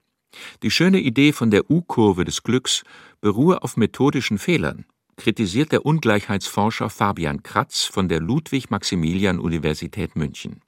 Die 0.62 0.70
schöne 0.70 1.00
Idee 1.00 1.32
von 1.32 1.50
der 1.50 1.70
U-Kurve 1.70 2.24
des 2.24 2.42
Glücks 2.42 2.82
beruhe 3.20 3.62
auf 3.62 3.76
methodischen 3.76 4.38
Fehlern, 4.38 4.84
kritisiert 5.16 5.72
der 5.72 5.84
Ungleichheitsforscher 5.84 6.90
Fabian 6.90 7.42
Kratz 7.42 7.84
von 7.84 8.08
der 8.08 8.20
Ludwig-Maximilian-Universität 8.20 10.16
München. 10.16 10.60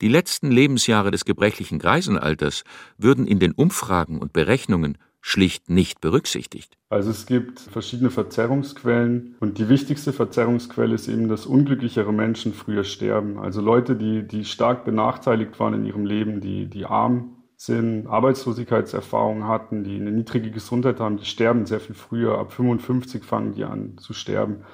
Die 0.00 0.08
letzten 0.08 0.50
Lebensjahre 0.50 1.10
des 1.10 1.24
gebrechlichen 1.24 1.78
Greisenalters 1.78 2.64
würden 2.98 3.26
in 3.26 3.38
den 3.38 3.52
Umfragen 3.52 4.18
und 4.18 4.32
Berechnungen 4.32 4.98
schlicht 5.20 5.70
nicht 5.70 6.02
berücksichtigt. 6.02 6.76
Also 6.90 7.10
es 7.10 7.24
gibt 7.24 7.58
verschiedene 7.58 8.10
Verzerrungsquellen 8.10 9.36
und 9.40 9.56
die 9.56 9.70
wichtigste 9.70 10.12
Verzerrungsquelle 10.12 10.94
ist 10.94 11.08
eben, 11.08 11.28
dass 11.28 11.46
unglücklichere 11.46 12.12
Menschen 12.12 12.52
früher 12.52 12.84
sterben. 12.84 13.38
Also 13.38 13.62
Leute, 13.62 13.96
die, 13.96 14.22
die 14.28 14.44
stark 14.44 14.84
benachteiligt 14.84 15.58
waren 15.58 15.74
in 15.74 15.86
ihrem 15.86 16.04
Leben, 16.04 16.42
die, 16.42 16.66
die 16.66 16.84
arm 16.84 17.33
sind, 17.66 18.06
Arbeitslosigkeitserfahrungen 18.06 19.46
hatten, 19.46 19.84
die 19.84 19.96
eine 19.96 20.12
niedrige 20.12 20.50
Gesundheit 20.50 21.00
haben, 21.00 21.16
die 21.16 21.24
sterben 21.24 21.66
sehr 21.66 21.80
viel 21.80 21.94
früher. 21.94 22.38
Ab 22.38 22.52
55 22.52 23.24
fangen 23.24 23.52
die 23.52 23.64
an 23.64 23.98
zu 23.98 24.12
sterben. 24.12 24.64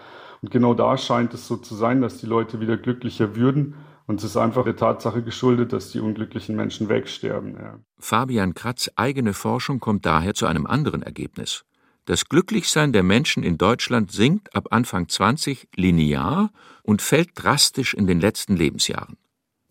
Und 0.43 0.51
genau 0.51 0.75
da 0.75 0.97
scheint 0.97 1.35
es 1.35 1.47
so 1.47 1.57
zu 1.57 1.75
sein, 1.75 2.01
dass 2.01 2.19
die 2.19 2.27
Leute 2.27 2.61
wieder 2.61 2.77
glücklicher 2.77 3.37
würden. 3.37 3.75
Und 4.07 4.21
es 4.21 4.25
ist 4.25 4.37
einfach 4.37 4.65
der 4.65 4.77
Tatsache 4.77 5.23
geschuldet, 5.23 5.73
dass 5.73 5.93
die 5.93 6.01
unglücklichen 6.01 6.57
Menschen 6.57 6.89
wegsterben. 6.89 7.55
Ja. 7.55 7.79
Fabian 7.99 8.55
Kratz' 8.55 8.91
eigene 8.97 9.35
Forschung 9.35 9.79
kommt 9.79 10.05
daher 10.05 10.35
zu 10.35 10.47
einem 10.47 10.67
anderen 10.67 11.03
Ergebnis. 11.03 11.65
Das 12.07 12.25
Glücklichsein 12.25 12.93
der 12.93 13.05
Menschen 13.05 13.45
in 13.45 13.57
Deutschland 13.57 14.11
sinkt 14.11 14.57
ab 14.57 14.69
Anfang 14.73 15.09
20 15.09 15.69
linear 15.77 16.51
und 16.83 17.03
fällt 17.03 17.31
drastisch 17.35 17.95
in 17.95 18.07
den 18.09 18.21
letzten 18.21 18.57
Lebensjahren. 18.57 19.17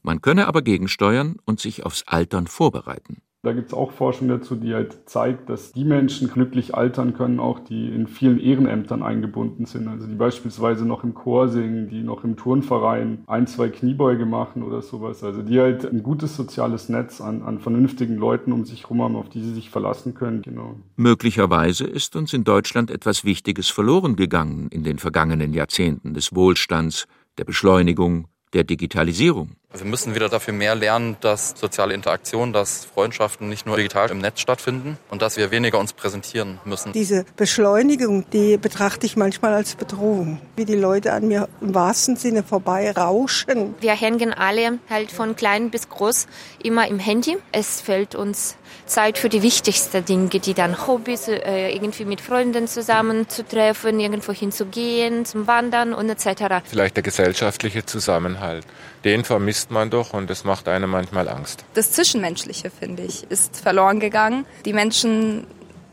Man 0.01 0.21
könne 0.21 0.47
aber 0.47 0.61
gegensteuern 0.61 1.37
und 1.45 1.59
sich 1.59 1.85
aufs 1.85 2.03
Altern 2.07 2.47
vorbereiten. 2.47 3.21
Da 3.41 3.53
gibt 3.53 3.67
es 3.67 3.73
auch 3.73 3.93
Forschung 3.93 4.27
dazu, 4.27 4.55
die 4.55 4.73
halt 4.73 5.07
zeigt, 5.09 5.49
dass 5.49 5.71
die 5.71 5.85
Menschen 5.85 6.29
glücklich 6.29 6.75
altern 6.75 7.13
können, 7.13 7.39
auch 7.39 7.59
die 7.59 7.87
in 7.87 8.05
vielen 8.05 8.37
Ehrenämtern 8.37 9.01
eingebunden 9.01 9.65
sind. 9.65 9.87
Also 9.87 10.07
die 10.07 10.15
beispielsweise 10.15 10.85
noch 10.85 11.05
im 11.05 11.13
Chor 11.13 11.47
singen, 11.47 11.87
die 11.87 12.03
noch 12.03 12.25
im 12.25 12.35
Turnverein 12.35 13.23
ein, 13.27 13.47
zwei 13.47 13.69
Kniebeuge 13.69 14.25
machen 14.25 14.61
oder 14.61 14.81
sowas. 14.81 15.23
Also 15.23 15.41
die 15.41 15.57
halt 15.57 15.85
ein 15.85 16.03
gutes 16.03 16.35
soziales 16.35 16.89
Netz 16.89 17.21
an, 17.21 17.41
an 17.41 17.59
vernünftigen 17.59 18.17
Leuten 18.17 18.51
um 18.51 18.65
sich 18.65 18.83
herum 18.83 19.03
haben, 19.03 19.15
auf 19.15 19.29
die 19.29 19.41
sie 19.41 19.53
sich 19.53 19.69
verlassen 19.69 20.15
können. 20.15 20.41
Genau. 20.41 20.75
Möglicherweise 20.97 21.85
ist 21.87 22.17
uns 22.17 22.33
in 22.33 22.43
Deutschland 22.43 22.91
etwas 22.91 23.23
Wichtiges 23.23 23.69
verloren 23.69 24.17
gegangen 24.17 24.67
in 24.69 24.83
den 24.83 24.99
vergangenen 24.99 25.53
Jahrzehnten 25.53 26.13
des 26.13 26.35
Wohlstands, 26.35 27.07
der 27.37 27.45
Beschleunigung, 27.45 28.27
der 28.51 28.65
Digitalisierung. 28.65 29.51
Wir 29.71 29.85
müssen 29.85 30.15
wieder 30.15 30.29
dafür 30.29 30.51
mehr 30.51 30.73
lernen, 30.73 31.15
dass 31.21 31.51
soziale 31.51 31.93
Interaktion, 31.93 32.53
dass 32.53 32.85
Freundschaften 32.85 33.49
nicht 33.49 33.67
nur 33.67 33.77
digital 33.77 34.09
im 34.09 34.17
Netz 34.17 34.39
stattfinden 34.39 34.97
und 35.11 35.21
dass 35.21 35.37
wir 35.37 35.51
weniger 35.51 35.77
uns 35.77 35.93
präsentieren 35.93 36.59
müssen. 36.65 36.91
Diese 36.91 37.23
Beschleunigung, 37.37 38.27
die 38.31 38.57
betrachte 38.57 39.05
ich 39.05 39.15
manchmal 39.15 39.53
als 39.53 39.75
Bedrohung, 39.75 40.41
wie 40.55 40.65
die 40.65 40.75
Leute 40.75 41.13
an 41.13 41.27
mir 41.27 41.47
im 41.61 41.75
wahrsten 41.75 42.15
Sinne 42.15 42.41
vorbei 42.41 42.89
rauschen. 42.89 43.75
Wir 43.79 43.93
hängen 43.93 44.33
alle 44.33 44.79
halt 44.89 45.11
von 45.11 45.35
klein 45.35 45.69
bis 45.69 45.87
groß 45.87 46.25
immer 46.63 46.87
im 46.87 46.97
Handy. 46.97 47.37
Es 47.51 47.79
fällt 47.79 48.15
uns 48.15 48.55
Zeit 48.87 49.19
für 49.19 49.29
die 49.29 49.43
wichtigsten 49.43 50.03
Dinge, 50.03 50.29
die 50.29 50.55
dann 50.55 50.87
Hobbys, 50.87 51.27
äh, 51.27 51.69
irgendwie 51.69 52.05
mit 52.05 52.21
Freunden 52.21 52.67
zusammenzutreffen, 52.67 53.99
irgendwo 53.99 54.33
hinzugehen, 54.33 55.25
zum 55.25 55.45
Wandern 55.45 55.93
und 55.93 56.09
etc. 56.09 56.63
Vielleicht 56.65 56.95
der 56.95 57.03
gesellschaftliche 57.03 57.85
Zusammenhalt. 57.85 58.65
Den 59.03 59.23
vermisst 59.59 59.71
man 59.71 59.89
doch 59.89 60.13
und 60.13 60.29
das 60.29 60.43
macht 60.43 60.67
einem 60.67 60.89
manchmal 60.89 61.27
Angst. 61.27 61.65
Das 61.73 61.91
Zwischenmenschliche, 61.91 62.69
finde 62.69 63.03
ich, 63.03 63.29
ist 63.29 63.57
verloren 63.57 63.99
gegangen. 63.99 64.45
Die 64.65 64.73
Menschen 64.73 65.45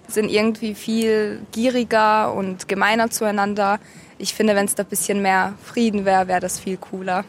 sind 0.09 0.31
irgendwie 0.31 0.75
viel 0.75 1.41
gieriger 1.53 2.33
und 2.33 2.69
gemeiner 2.69 3.11
zueinander. 3.11 3.79
Ich 4.19 4.35
finde, 4.35 4.55
wenn 4.55 4.67
es 4.67 4.75
da 4.75 4.85
ein 4.85 4.89
bisschen 4.89 5.21
mehr 5.21 5.55
Frieden 5.63 6.05
wäre, 6.05 6.29
wäre 6.29 6.41
das 6.41 6.61
viel 6.61 6.77
cooler. 6.77 7.25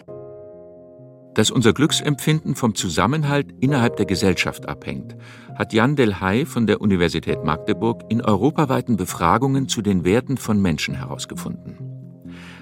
Dass 1.34 1.52
unser 1.52 1.74
Glücksempfinden 1.74 2.56
vom 2.56 2.74
Zusammenhalt 2.76 3.48
innerhalb 3.60 3.96
der 3.98 4.06
Gesellschaft 4.06 4.68
abhängt, 4.68 5.16
hat 5.56 5.74
Jan 5.74 5.96
Delhay 5.96 6.46
von 6.46 6.66
der 6.66 6.82
Universität 6.82 7.44
Magdeburg 7.44 8.04
in 8.10 8.22
europaweiten 8.24 8.98
Befragungen 8.98 9.68
zu 9.68 9.82
den 9.82 10.04
Werten 10.04 10.38
von 10.38 10.60
Menschen 10.60 10.96
herausgefunden. 10.96 11.78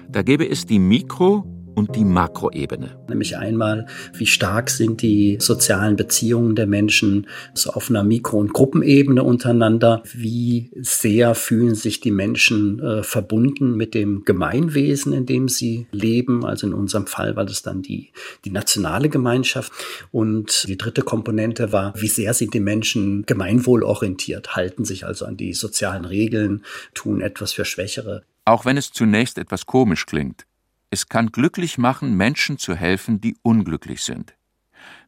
Da 0.08 0.22
gäbe 0.22 0.48
es 0.48 0.66
die 0.66 0.78
Mikro- 0.78 1.55
und 1.76 1.94
die 1.94 2.04
Makroebene. 2.04 2.96
Nämlich 3.08 3.36
einmal, 3.36 3.86
wie 4.14 4.26
stark 4.26 4.70
sind 4.70 5.02
die 5.02 5.36
sozialen 5.38 5.94
Beziehungen 5.94 6.56
der 6.56 6.66
Menschen 6.66 7.26
so 7.54 7.70
auf 7.70 7.90
einer 7.90 8.02
Mikro- 8.02 8.38
und 8.38 8.54
Gruppenebene 8.54 9.22
untereinander? 9.22 10.02
Wie 10.12 10.70
sehr 10.74 11.34
fühlen 11.34 11.74
sich 11.74 12.00
die 12.00 12.10
Menschen 12.10 12.80
äh, 12.80 13.02
verbunden 13.02 13.76
mit 13.76 13.94
dem 13.94 14.24
Gemeinwesen, 14.24 15.12
in 15.12 15.26
dem 15.26 15.48
sie 15.48 15.86
leben? 15.92 16.46
Also 16.46 16.66
in 16.66 16.72
unserem 16.72 17.06
Fall 17.06 17.36
war 17.36 17.44
das 17.44 17.62
dann 17.62 17.82
die, 17.82 18.10
die 18.46 18.50
nationale 18.50 19.10
Gemeinschaft. 19.10 19.70
Und 20.10 20.66
die 20.66 20.78
dritte 20.78 21.02
Komponente 21.02 21.72
war, 21.72 21.92
wie 21.96 22.08
sehr 22.08 22.32
sind 22.32 22.54
die 22.54 22.60
Menschen 22.60 23.26
gemeinwohlorientiert, 23.26 24.56
halten 24.56 24.86
sich 24.86 25.04
also 25.04 25.26
an 25.26 25.36
die 25.36 25.52
sozialen 25.52 26.06
Regeln, 26.06 26.64
tun 26.94 27.20
etwas 27.20 27.52
für 27.52 27.66
Schwächere. 27.66 28.22
Auch 28.46 28.64
wenn 28.64 28.78
es 28.78 28.92
zunächst 28.92 29.36
etwas 29.36 29.66
komisch 29.66 30.06
klingt, 30.06 30.46
es 30.90 31.08
kann 31.08 31.32
glücklich 31.32 31.78
machen, 31.78 32.16
Menschen 32.16 32.58
zu 32.58 32.74
helfen, 32.74 33.20
die 33.20 33.36
unglücklich 33.42 34.02
sind. 34.02 34.34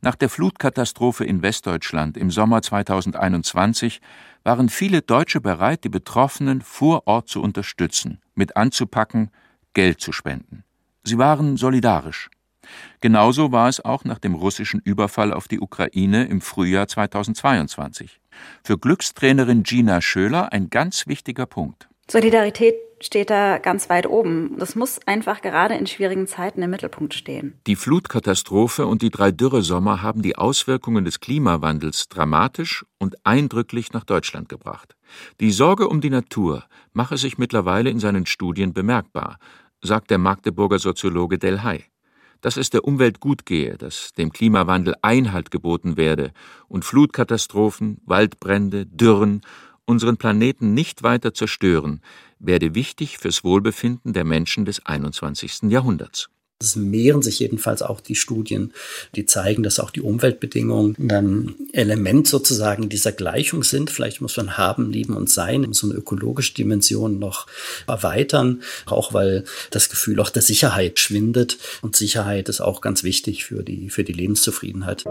Nach 0.01 0.17
der 0.17 0.29
Flutkatastrophe 0.29 1.25
in 1.25 1.43
Westdeutschland 1.43 2.17
im 2.17 2.31
Sommer 2.31 2.63
2021 2.63 4.01
waren 4.45 4.69
viele 4.69 5.03
Deutsche 5.03 5.41
bereit, 5.41 5.85
die 5.85 5.89
Betroffenen 5.89 6.63
vor 6.63 7.07
Ort 7.07 7.29
zu 7.29 7.43
unterstützen, 7.43 8.21
mit 8.35 8.57
anzupacken, 8.57 9.31
Geld 9.75 10.01
zu 10.01 10.13
spenden. 10.13 10.65
Sie 11.05 11.19
waren 11.19 11.57
solidarisch. 11.57 12.31
Genauso 13.01 13.53
war 13.53 13.69
es 13.69 13.85
auch 13.85 14.05
nach 14.05 14.19
dem 14.19 14.35
russischen 14.35 14.81
Überfall 14.85 15.33
auf 15.33 15.49
die 15.49 15.61
Ukraine 15.61 16.27
im 16.27 16.41
Frühjahr 16.41 16.87
2022. 16.87 18.21
Für 18.63 18.79
Glückstrainerin 18.79 19.63
Gina 19.63 20.01
Schöler 20.01 20.53
ein 20.53 20.69
ganz 20.69 21.07
wichtiger 21.07 21.47
Punkt. 21.47 21.89
Solidarität 22.11 22.75
steht 23.01 23.31
da 23.31 23.59
ganz 23.59 23.89
weit 23.91 24.07
oben. 24.07 24.57
Das 24.59 24.75
muss 24.75 25.01
einfach 25.07 25.41
gerade 25.41 25.75
in 25.75 25.87
schwierigen 25.87 26.27
Zeiten 26.27 26.63
im 26.63 26.71
Mittelpunkt 26.71 27.15
stehen. 27.15 27.55
Die 27.67 27.77
Flutkatastrophe 27.77 28.87
und 28.87 29.03
die 29.03 29.11
drei 29.11 29.31
Dürresommer 29.31 30.03
haben 30.03 30.23
die 30.23 30.37
Auswirkungen 30.37 31.05
des 31.05 31.21
Klimawandels 31.21 32.09
dramatisch 32.09 32.85
und 32.99 33.17
eindrücklich 33.25 33.93
nach 33.93 34.05
Deutschland 34.05 34.49
gebracht. 34.49 34.97
Die 35.41 35.51
Sorge 35.51 35.89
um 35.89 36.01
die 36.01 36.11
Natur 36.11 36.65
mache 36.93 37.17
sich 37.17 37.39
mittlerweile 37.39 37.91
in 37.91 38.01
seinen 38.01 38.27
Studien 38.27 38.73
bemerkbar, 38.73 39.39
sagt 39.83 40.11
der 40.11 40.19
Magdeburger 40.19 40.79
Soziologe 40.79 41.39
Delhay. 41.39 41.85
Dass 42.41 42.57
es 42.57 42.71
der 42.71 42.85
Umwelt 42.85 43.19
gut 43.19 43.47
gehe, 43.47 43.77
dass 43.77 44.13
dem 44.13 44.33
Klimawandel 44.33 44.95
Einhalt 45.03 45.51
geboten 45.51 45.97
werde 45.97 46.31
und 46.69 46.85
Flutkatastrophen, 46.85 48.01
Waldbrände, 48.05 48.87
Dürren 48.87 49.41
unseren 49.89 50.19
Planeten 50.19 50.75
nicht 50.75 51.03
weiter 51.03 51.33
zerstören, 51.33 52.03
werde 52.39 52.75
wichtig 52.75 53.19
fürs 53.19 53.45
Wohlbefinden 53.45 54.13
der 54.13 54.25
Menschen 54.25 54.65
des 54.65 54.85
21. 54.85 55.71
Jahrhunderts. 55.71 56.29
Es 56.61 56.75
mehren 56.75 57.23
sich 57.23 57.39
jedenfalls 57.39 57.83
auch 57.83 58.01
die 58.01 58.17
Studien, 58.17 58.73
die 59.15 59.27
zeigen, 59.27 59.63
dass 59.63 59.79
auch 59.79 59.91
die 59.91 60.01
Umweltbedingungen 60.01 60.97
ein 61.09 61.55
Element 61.73 62.27
sozusagen 62.27 62.89
dieser 62.89 63.13
Gleichung 63.13 63.63
sind. 63.63 63.91
Vielleicht 63.91 64.21
muss 64.21 64.37
man 64.37 64.59
haben, 64.59 64.91
lieben 64.91 65.17
und 65.17 65.31
sein, 65.31 65.73
so 65.73 65.89
eine 65.89 65.97
ökologische 65.97 66.55
Dimension 66.55 67.21
noch 67.21 67.47
erweitern, 67.87 68.63
auch 68.87 69.15
weil 69.15 69.45
das 69.71 69.89
Gefühl 69.89 70.19
auch 70.19 70.31
der 70.31 70.43
Sicherheit 70.43 70.99
schwindet. 70.99 71.59
Und 71.81 71.95
Sicherheit 71.95 72.49
ist 72.49 72.61
auch 72.61 72.81
ganz 72.81 73.05
wichtig 73.05 73.45
für 73.45 73.63
die, 73.63 73.89
für 73.89 74.03
die 74.03 74.13
Lebenszufriedenheit. 74.13 75.05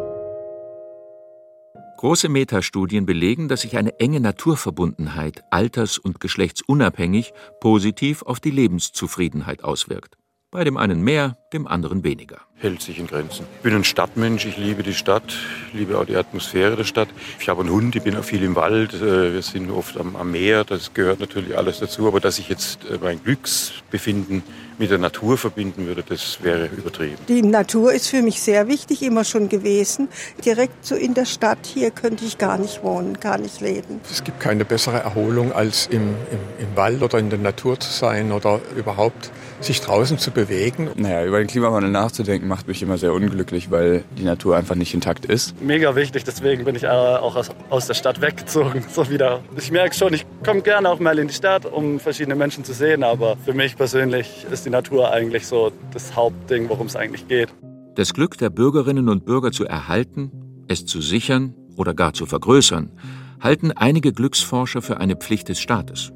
Große 1.98 2.30
Metastudien 2.30 3.08
belegen, 3.08 3.48
dass 3.48 3.62
sich 3.62 3.76
eine 3.76 4.00
enge 4.00 4.20
Naturverbundenheit 4.20 5.44
alters- 5.50 5.98
und 5.98 6.20
geschlechtsunabhängig 6.20 7.34
positiv 7.60 8.22
auf 8.22 8.40
die 8.40 8.52
Lebenszufriedenheit 8.52 9.64
auswirkt. 9.64 10.16
Bei 10.50 10.64
dem 10.64 10.78
einen 10.78 11.02
mehr, 11.02 11.36
dem 11.52 11.68
anderen 11.68 12.06
weniger. 12.06 12.38
Hält 12.56 12.82
sich 12.82 13.00
in 13.00 13.08
Grenzen. 13.08 13.46
Ich 13.58 13.64
bin 13.64 13.76
ein 13.76 13.84
Stadtmensch, 13.84 14.46
ich 14.46 14.56
liebe 14.56 14.82
die 14.82 14.94
Stadt, 14.94 15.36
liebe 15.74 16.00
auch 16.00 16.06
die 16.06 16.16
Atmosphäre 16.16 16.78
der 16.78 16.86
Stadt. 16.86 17.10
Ich 17.38 17.50
habe 17.50 17.62
einen 17.62 17.70
Hund, 17.70 17.98
ich 17.98 18.02
bin 18.02 18.16
auch 18.16 18.24
viel 18.24 18.42
im 18.44 18.56
Wald, 18.56 18.94
äh, 18.94 19.34
wir 19.34 19.42
sind 19.42 19.70
oft 19.70 19.98
am, 19.98 20.32
Meer, 20.32 20.64
das 20.64 20.94
gehört 20.94 21.20
natürlich 21.20 21.58
alles 21.58 21.80
dazu. 21.80 22.08
Aber 22.08 22.22
dass 22.22 22.40
ich 22.40 22.48
jetzt 22.48 22.86
äh, 22.86 22.98
mein 23.04 23.22
Glücksbefinden 23.22 24.42
mit 24.78 24.90
der 24.90 25.00
Natur 25.00 25.38
verbinden 25.38 25.86
würde, 25.86 26.02
das 26.08 26.42
wäre 26.42 26.68
übertrieben. 26.68 27.18
Die 27.28 27.42
Natur 27.42 27.92
ist 27.92 28.08
für 28.08 28.22
mich 28.22 28.42
sehr 28.42 28.70
wichtig, 28.70 29.04
immer 29.04 29.26
schon 29.26 29.50
gewesen. 29.50 30.08
Direkt 30.46 30.86
so 30.86 30.96
in 30.96 31.14
der 31.14 31.26
Stadt 31.26 31.66
hier 31.66 31.92
könnte 31.92 32.24
ich 32.24 32.38
gar 32.38 32.58
nicht 32.58 32.84
wohnen, 32.84 33.20
gar 33.20 33.38
nicht 33.38 33.60
leben. 33.60 34.00
Es 34.10 34.24
gibt 34.24 34.40
keine 34.40 34.64
bessere 34.64 35.00
Erholung, 35.00 35.52
als 35.52 35.88
im, 35.88 36.04
im, 36.32 36.40
im 36.60 36.76
Wald 36.78 37.04
oder 37.04 37.20
in 37.20 37.30
der 37.30 37.40
Natur 37.40 37.78
zu 37.78 37.92
sein 37.92 38.32
oder 38.32 38.62
überhaupt 38.78 39.30
sich 39.60 39.82
draußen 39.82 40.18
zu 40.18 40.32
bewegen. 40.32 40.90
Naja, 40.96 41.26
über 41.26 41.40
den 41.40 41.48
Klimawandel 41.48 41.92
nachzudenken 41.92 42.48
macht 42.48 42.68
mich 42.68 42.82
immer 42.82 42.98
sehr 42.98 43.14
unglücklich, 43.14 43.72
weil 43.72 44.04
die 44.18 44.24
Natur 44.24 44.56
einfach 44.56 44.76
nicht 44.76 44.94
intakt 44.94 45.26
ist. 45.26 45.60
Mega 45.62 45.96
wichtig, 45.96 46.24
deswegen 46.24 46.66
bin 46.66 46.76
ich 46.76 46.84
äh, 46.84 46.88
auch 46.88 47.36
aus, 47.36 47.50
aus 47.70 47.88
der 47.88 47.94
Stadt 47.94 48.22
weggezogen. 48.22 48.86
So 48.98 49.10
wieder. 49.12 49.42
Ich 49.56 49.70
merke 49.70 49.94
schon, 49.96 50.14
ich 50.14 50.26
komme 50.44 50.62
gerne 50.62 50.90
auch 50.90 51.00
mal 51.00 51.20
in 51.20 51.28
die 51.28 51.34
Stadt, 51.34 51.66
um 51.66 52.00
verschiedene 52.00 52.36
Menschen 52.36 52.64
zu 52.64 52.74
sehen, 52.74 53.04
aber 53.04 53.38
für 53.46 53.54
mich 53.54 53.76
persönlich 53.76 54.48
ist 54.50 54.66
die 54.66 54.70
Natur 54.72 55.12
eigentlich 55.12 55.46
so 55.46 55.72
das 55.94 56.16
Hauptding, 56.16 56.68
worum 56.68 56.88
es 56.88 56.96
eigentlich 56.96 57.28
geht. 57.28 57.50
Das 57.96 58.14
Glück 58.14 58.38
der 58.38 58.50
Bürgerinnen 58.50 59.10
und 59.10 59.26
Bürger 59.26 59.52
zu 59.52 59.66
erhalten, 59.66 60.32
es 60.68 60.86
zu 60.86 61.02
sichern 61.02 61.54
oder 61.76 61.94
gar 61.94 62.14
zu 62.14 62.26
vergrößern, 62.26 62.92
halten 63.40 63.72
einige 63.72 64.14
Glücksforscher 64.14 64.82
für 64.82 64.98
eine 64.98 65.16
Pflicht 65.16 65.50
des 65.50 65.60
Staates. 65.60 66.12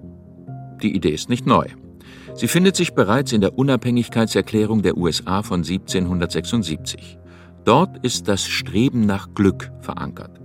Die 0.81 0.95
Idee 0.95 1.11
ist 1.11 1.29
nicht 1.29 1.45
neu. 1.45 1.67
Sie 2.33 2.47
findet 2.47 2.75
sich 2.75 2.93
bereits 2.93 3.33
in 3.33 3.41
der 3.41 3.57
Unabhängigkeitserklärung 3.57 4.81
der 4.81 4.97
USA 4.97 5.43
von 5.43 5.63
1776. 5.63 7.17
Dort 7.65 8.03
ist 8.03 8.27
das 8.27 8.47
Streben 8.47 9.05
nach 9.05 9.33
Glück 9.35 9.71
verankert. 9.81 10.41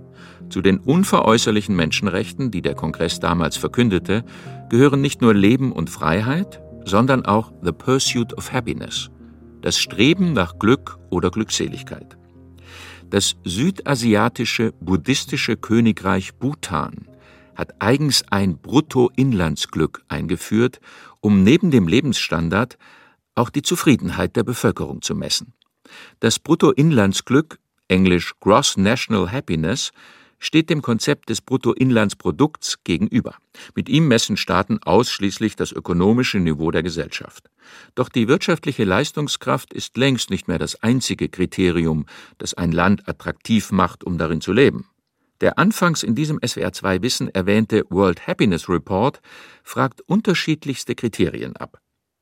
Zu 0.49 0.61
den 0.61 0.79
unveräußerlichen 0.79 1.75
Menschenrechten, 1.75 2.51
die 2.51 2.61
der 2.61 2.75
Kongress 2.75 3.19
damals 3.19 3.57
verkündete, 3.57 4.23
gehören 4.69 5.01
nicht 5.01 5.21
nur 5.21 5.33
Leben 5.33 5.71
und 5.71 5.89
Freiheit, 5.89 6.61
sondern 6.85 7.25
auch 7.25 7.51
the 7.61 7.71
pursuit 7.71 8.33
of 8.37 8.53
happiness, 8.53 9.09
das 9.61 9.77
Streben 9.77 10.33
nach 10.33 10.57
Glück 10.59 10.97
oder 11.09 11.31
Glückseligkeit. 11.31 12.17
Das 13.09 13.35
südasiatische 13.43 14.73
buddhistische 14.79 15.57
Königreich 15.57 16.35
Bhutan 16.35 17.07
hat 17.57 17.81
eigens 17.81 18.23
ein 18.29 18.59
Bruttoinlandsglück 18.59 20.03
eingeführt, 20.07 20.79
um 21.19 21.43
neben 21.43 21.71
dem 21.71 21.87
Lebensstandard 21.87 22.77
auch 23.35 23.49
die 23.49 23.63
Zufriedenheit 23.63 24.35
der 24.35 24.43
Bevölkerung 24.43 25.01
zu 25.01 25.15
messen. 25.15 25.53
Das 26.19 26.39
Bruttoinlandsglück, 26.39 27.59
englisch 27.87 28.33
Gross 28.39 28.77
National 28.77 29.31
Happiness, 29.31 29.91
steht 30.39 30.69
dem 30.69 30.83
Konzept 30.83 31.29
des 31.29 31.41
Bruttoinlandsprodukts 31.41 32.83
gegenüber. 32.83 33.35
Mit 33.73 33.89
ihm 33.89 34.07
messen 34.07 34.37
Staaten 34.37 34.77
ausschließlich 34.83 35.55
das 35.55 35.71
ökonomische 35.71 36.39
Niveau 36.39 36.69
der 36.69 36.83
Gesellschaft. 36.83 37.49
Doch 37.95 38.09
die 38.09 38.27
wirtschaftliche 38.27 38.83
Leistungskraft 38.83 39.73
ist 39.73 39.97
längst 39.97 40.29
nicht 40.29 40.47
mehr 40.47 40.59
das 40.59 40.83
einzige 40.83 41.29
Kriterium, 41.29 42.05
das 42.37 42.53
ein 42.53 42.71
Land 42.71 43.09
attraktiv 43.09 43.71
macht, 43.71 44.03
um 44.03 44.19
darin 44.19 44.41
zu 44.41 44.53
leben. 44.53 44.87
Der 45.41 45.59
anfangs 45.59 46.03
in 46.03 46.15
diesem 46.15 46.39
SWR2 46.39 47.01
Wissen 47.01 47.29
erwähnte 47.29 47.83
World 47.89 48.25
Happiness 48.27 48.67
Report 48.69 49.21
fragt 49.63 50.01
unterschiedlichste 50.01 50.95
Kriterien 50.95 51.55
ab. 51.55 51.79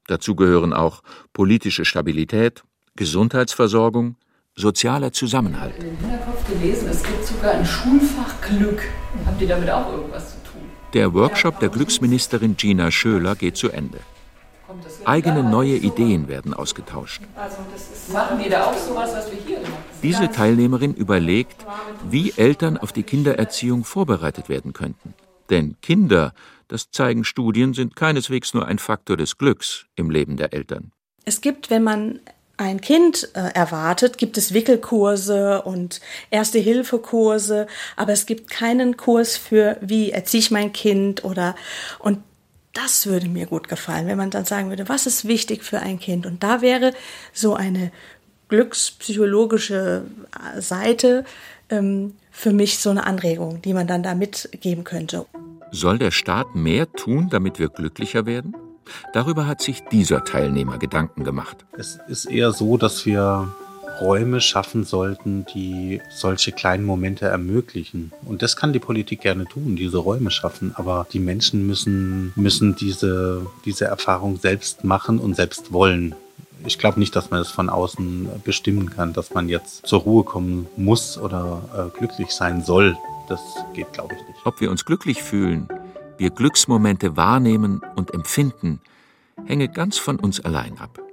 Dazu 0.07 0.35
gehören 0.35 0.73
auch 0.73 1.01
politische 1.33 1.85
Stabilität, 1.85 2.63
Gesundheitsversorgung, 2.95 4.17
sozialer 4.55 5.11
Zusammenhalt. 5.11 5.75
Ich 5.77 5.83
habe 5.83 5.89
im 5.89 5.97
Hinterkopf 5.97 6.47
gelesen, 6.47 6.89
es 6.89 7.03
gibt 7.03 7.25
sogar 7.25 7.51
ein 7.51 7.65
Schulfach 7.65 8.41
Glück. 8.41 8.83
Habt 9.25 9.41
ihr 9.41 9.47
damit 9.47 9.69
auch 9.69 9.91
irgendwas 9.91 10.31
zu 10.31 10.51
tun? 10.51 10.61
Der 10.93 11.13
Workshop 11.13 11.59
der 11.59 11.69
Glücksministerin 11.69 12.55
Gina 12.55 12.91
Schöler 12.91 13.35
geht 13.35 13.57
zu 13.57 13.69
Ende. 13.69 13.99
Eigene 15.05 15.43
neue 15.43 15.75
Ideen 15.75 16.27
werden 16.27 16.53
ausgetauscht. 16.53 17.21
Also 17.35 17.57
Machen 18.11 18.39
die 18.43 18.49
da 18.49 18.65
auch 18.65 18.77
sowas, 18.77 19.13
was 19.13 19.31
wir 19.31 19.39
hier 19.45 19.59
machen? 19.59 19.73
Diese 20.03 20.31
Teilnehmerin 20.31 20.93
überlegt, 20.93 21.65
wie 22.09 22.33
Eltern 22.35 22.77
auf 22.77 22.91
die 22.91 23.03
Kindererziehung 23.03 23.83
vorbereitet 23.83 24.49
werden 24.49 24.73
könnten. 24.73 25.13
Denn 25.49 25.77
Kinder, 25.81 26.33
das 26.67 26.89
zeigen 26.91 27.23
Studien, 27.23 27.73
sind 27.73 27.95
keineswegs 27.95 28.53
nur 28.53 28.65
ein 28.65 28.79
Faktor 28.79 29.17
des 29.17 29.37
Glücks 29.37 29.85
im 29.95 30.09
Leben 30.09 30.37
der 30.37 30.53
Eltern. 30.53 30.91
Es 31.25 31.41
gibt, 31.41 31.69
wenn 31.69 31.83
man 31.83 32.19
ein 32.57 32.79
Kind 32.81 33.29
äh, 33.33 33.49
erwartet, 33.53 34.17
gibt 34.17 34.37
es 34.37 34.53
Wickelkurse 34.53 35.61
und 35.63 35.99
Erste-Hilfe-Kurse, 36.31 37.67
aber 37.95 38.13
es 38.13 38.25
gibt 38.25 38.49
keinen 38.49 38.97
Kurs 38.97 39.35
für, 39.35 39.77
wie 39.81 40.11
erziehe 40.11 40.39
ich 40.39 40.51
mein 40.51 40.71
Kind 40.71 41.23
oder, 41.25 41.55
und 41.99 42.19
das 42.75 43.07
würde 43.07 43.27
mir 43.27 43.47
gut 43.47 43.67
gefallen, 43.67 44.07
wenn 44.07 44.17
man 44.17 44.29
dann 44.29 44.45
sagen 44.45 44.69
würde, 44.69 44.87
was 44.89 45.07
ist 45.07 45.27
wichtig 45.27 45.63
für 45.63 45.79
ein 45.79 45.99
Kind? 45.99 46.25
Und 46.25 46.43
da 46.43 46.61
wäre 46.61 46.93
so 47.33 47.55
eine 47.55 47.91
glückspsychologische 48.49 50.03
äh, 50.55 50.61
Seite 50.61 51.25
ähm, 51.69 52.13
für 52.31 52.51
mich 52.51 52.79
so 52.79 52.89
eine 52.89 53.05
Anregung, 53.05 53.61
die 53.61 53.73
man 53.73 53.87
dann 53.87 54.03
da 54.03 54.13
mitgeben 54.13 54.83
könnte. 54.83 55.25
Soll 55.71 55.97
der 55.97 56.11
Staat 56.11 56.53
mehr 56.53 56.91
tun, 56.91 57.29
damit 57.29 57.59
wir 57.59 57.69
glücklicher 57.69 58.25
werden? 58.25 58.55
Darüber 59.13 59.47
hat 59.47 59.61
sich 59.61 59.83
dieser 59.91 60.23
Teilnehmer 60.23 60.77
Gedanken 60.77 61.23
gemacht. 61.23 61.65
Es 61.77 61.97
ist 62.07 62.25
eher 62.25 62.51
so, 62.51 62.77
dass 62.77 63.05
wir 63.05 63.51
Räume 63.99 64.41
schaffen 64.41 64.83
sollten, 64.83 65.45
die 65.53 66.01
solche 66.09 66.51
kleinen 66.51 66.85
Momente 66.85 67.25
ermöglichen. 67.25 68.11
Und 68.25 68.41
das 68.41 68.55
kann 68.55 68.73
die 68.73 68.79
Politik 68.79 69.21
gerne 69.21 69.45
tun, 69.45 69.75
diese 69.75 69.97
Räume 69.97 70.31
schaffen. 70.31 70.73
Aber 70.75 71.07
die 71.11 71.19
Menschen 71.19 71.65
müssen, 71.67 72.33
müssen 72.35 72.75
diese, 72.75 73.45
diese 73.65 73.85
Erfahrung 73.85 74.37
selbst 74.37 74.83
machen 74.83 75.19
und 75.19 75.35
selbst 75.35 75.71
wollen. 75.71 76.15
Ich 76.65 76.79
glaube 76.79 76.99
nicht, 76.99 77.15
dass 77.15 77.29
man 77.29 77.39
das 77.39 77.51
von 77.51 77.69
außen 77.69 78.29
bestimmen 78.43 78.89
kann, 78.89 79.13
dass 79.13 79.33
man 79.33 79.49
jetzt 79.49 79.85
zur 79.85 80.01
Ruhe 80.01 80.23
kommen 80.23 80.67
muss 80.77 81.17
oder 81.17 81.91
äh, 81.93 81.97
glücklich 81.97 82.31
sein 82.31 82.63
soll. 82.63 82.97
Das 83.29 83.41
geht, 83.73 83.91
glaube 83.93 84.15
ich, 84.15 84.27
nicht. 84.27 84.39
Ob 84.45 84.59
wir 84.61 84.71
uns 84.71 84.85
glücklich 84.85 85.21
fühlen, 85.21 85.67
wir 86.17 86.29
Glücksmomente 86.29 87.17
wahrnehmen 87.17 87.81
und 87.95 88.13
empfinden, 88.13 88.79
hänge 89.45 89.67
ganz 89.67 89.97
von 89.97 90.17
uns 90.17 90.39
allein 90.39 90.77
ab. 90.79 91.04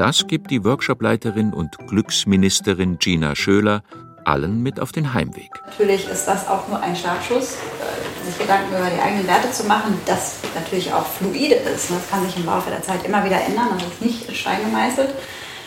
Das 0.00 0.26
gibt 0.26 0.50
die 0.50 0.64
Workshopleiterin 0.64 1.52
und 1.52 1.76
Glücksministerin 1.86 2.96
Gina 2.98 3.36
Schöler 3.36 3.82
allen 4.24 4.62
mit 4.62 4.80
auf 4.80 4.92
den 4.92 5.12
Heimweg. 5.12 5.50
Natürlich 5.66 6.08
ist 6.08 6.26
das 6.26 6.48
auch 6.48 6.66
nur 6.68 6.80
ein 6.80 6.96
Startschuss, 6.96 7.56
äh, 7.56 8.24
sich 8.24 8.38
Gedanken 8.38 8.70
über 8.70 8.88
die 8.88 8.98
eigenen 8.98 9.26
Werte 9.26 9.50
zu 9.50 9.64
machen, 9.64 10.00
das 10.06 10.36
natürlich 10.54 10.90
auch 10.90 11.04
fluide 11.04 11.56
ist. 11.56 11.90
Das 11.90 12.08
kann 12.08 12.24
sich 12.24 12.34
im 12.38 12.46
Laufe 12.46 12.70
der 12.70 12.80
Zeit 12.80 13.04
immer 13.04 13.22
wieder 13.26 13.44
ändern, 13.44 13.68
das 13.74 13.88
ist 13.88 14.00
nicht 14.00 14.26
in 14.26 14.34
Stein 14.34 14.64
gemeißelt. 14.64 15.14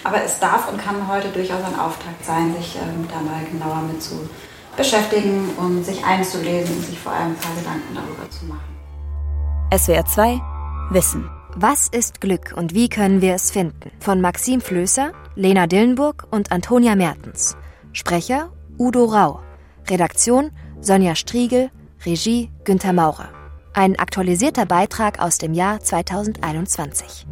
Aber 0.03 0.23
es 0.23 0.39
darf 0.39 0.67
und 0.67 0.79
kann 0.83 1.07
heute 1.07 1.27
durchaus 1.27 1.63
ein 1.63 1.79
Auftakt 1.79 2.25
sein, 2.25 2.55
sich 2.55 2.75
ähm, 2.77 3.07
da 3.09 3.21
mal 3.21 3.45
genauer 3.51 3.83
mit 3.83 4.01
zu 4.01 4.27
beschäftigen 4.75 5.51
und 5.57 5.83
sich 5.83 6.03
einzulesen 6.03 6.75
und 6.75 6.83
sich 6.83 6.97
vor 6.97 7.11
allem 7.11 7.33
ein 7.33 7.35
paar 7.35 7.53
Gedanken 7.53 7.93
darüber 7.93 8.27
zu 8.31 8.45
machen. 8.45 9.77
SWR 9.77 10.07
2 10.07 10.41
Wissen. 10.89 11.29
Was 11.55 11.87
ist 11.87 12.19
Glück 12.19 12.53
und 12.55 12.73
wie 12.73 12.89
können 12.89 13.21
wir 13.21 13.35
es 13.35 13.51
finden? 13.51 13.91
Von 13.99 14.21
Maxim 14.21 14.59
Flößer, 14.59 15.11
Lena 15.35 15.67
Dillenburg 15.67 16.27
und 16.31 16.51
Antonia 16.51 16.95
Mertens. 16.95 17.55
Sprecher 17.91 18.49
Udo 18.79 19.05
Rau. 19.05 19.39
Redaktion 19.87 20.49
Sonja 20.81 21.13
Striegel. 21.15 21.69
Regie 22.05 22.49
Günter 22.63 22.91
Maurer. 22.91 23.29
Ein 23.73 23.97
aktualisierter 23.99 24.65
Beitrag 24.65 25.19
aus 25.19 25.37
dem 25.37 25.53
Jahr 25.53 25.79
2021. 25.79 27.27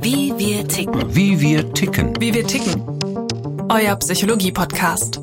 Wie 0.00 0.36
wir 0.36 0.66
ticken. 0.66 1.14
Wie 1.14 1.40
wir 1.40 1.72
ticken. 1.72 2.20
Wie 2.20 2.34
wir 2.34 2.46
ticken. 2.46 2.82
Euer 3.68 3.96
Psychologie-Podcast. 3.96 5.20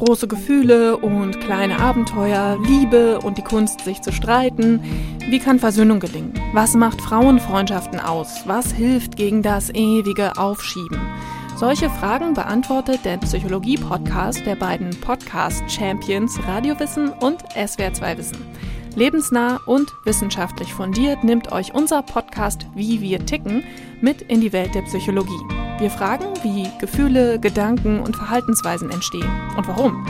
Große 0.00 0.28
Gefühle 0.28 0.96
und 0.96 1.40
kleine 1.40 1.78
Abenteuer, 1.78 2.58
Liebe 2.66 3.20
und 3.20 3.36
die 3.36 3.42
Kunst, 3.42 3.82
sich 3.82 4.00
zu 4.00 4.12
streiten. 4.12 4.80
Wie 5.28 5.38
kann 5.38 5.58
Versöhnung 5.58 6.00
gelingen? 6.00 6.32
Was 6.54 6.72
macht 6.72 7.02
Frauenfreundschaften 7.02 8.00
aus? 8.00 8.44
Was 8.46 8.72
hilft 8.72 9.16
gegen 9.16 9.42
das 9.42 9.68
ewige 9.68 10.38
Aufschieben? 10.38 10.98
Solche 11.54 11.90
Fragen 11.90 12.32
beantwortet 12.32 13.00
der 13.04 13.18
Psychologie-Podcast 13.18 14.46
der 14.46 14.56
beiden 14.56 14.88
Podcast-Champions 15.02 16.40
Radiowissen 16.46 17.10
und 17.10 17.42
SWR2 17.54 18.16
Wissen. 18.16 18.38
Lebensnah 18.96 19.60
und 19.66 19.92
wissenschaftlich 20.06 20.72
fundiert 20.72 21.24
nimmt 21.24 21.52
euch 21.52 21.74
unser 21.74 22.02
Podcast 22.02 22.66
Wie 22.74 23.02
wir 23.02 23.26
ticken 23.26 23.64
mit 24.00 24.22
in 24.22 24.40
die 24.40 24.54
Welt 24.54 24.74
der 24.74 24.82
Psychologie. 24.82 25.59
Wir 25.80 25.90
fragen, 25.90 26.26
wie 26.42 26.68
Gefühle, 26.78 27.40
Gedanken 27.40 28.00
und 28.00 28.14
Verhaltensweisen 28.14 28.90
entstehen 28.90 29.30
und 29.56 29.66
warum. 29.66 30.06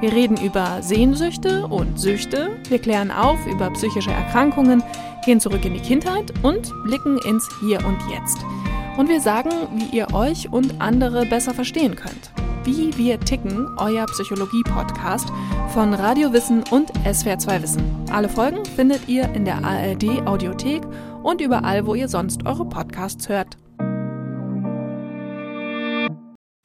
Wir 0.00 0.12
reden 0.12 0.36
über 0.36 0.82
Sehnsüchte 0.82 1.66
und 1.66 1.98
Süchte, 1.98 2.50
wir 2.68 2.78
klären 2.78 3.10
auf 3.10 3.38
über 3.46 3.70
psychische 3.70 4.10
Erkrankungen, 4.10 4.82
gehen 5.24 5.40
zurück 5.40 5.64
in 5.64 5.72
die 5.72 5.80
Kindheit 5.80 6.30
und 6.42 6.70
blicken 6.84 7.16
ins 7.26 7.48
Hier 7.60 7.78
und 7.86 7.96
Jetzt. 8.12 8.44
Und 8.98 9.08
wir 9.08 9.22
sagen, 9.22 9.50
wie 9.74 9.96
ihr 9.96 10.12
euch 10.12 10.52
und 10.52 10.78
andere 10.82 11.24
besser 11.24 11.54
verstehen 11.54 11.96
könnt. 11.96 12.30
Wie 12.64 12.94
wir 12.98 13.18
ticken, 13.18 13.66
euer 13.78 14.04
Psychologie-Podcast 14.04 15.28
von 15.72 15.94
Radio 15.94 16.34
Wissen 16.34 16.64
und 16.70 16.92
SWR2 17.06 17.62
Wissen. 17.62 17.82
Alle 18.12 18.28
Folgen 18.28 18.62
findet 18.76 19.08
ihr 19.08 19.32
in 19.34 19.46
der 19.46 19.64
ARD 19.64 20.26
Audiothek 20.26 20.82
und 21.22 21.40
überall, 21.40 21.86
wo 21.86 21.94
ihr 21.94 22.08
sonst 22.08 22.44
eure 22.44 22.66
Podcasts 22.66 23.30
hört. 23.30 23.56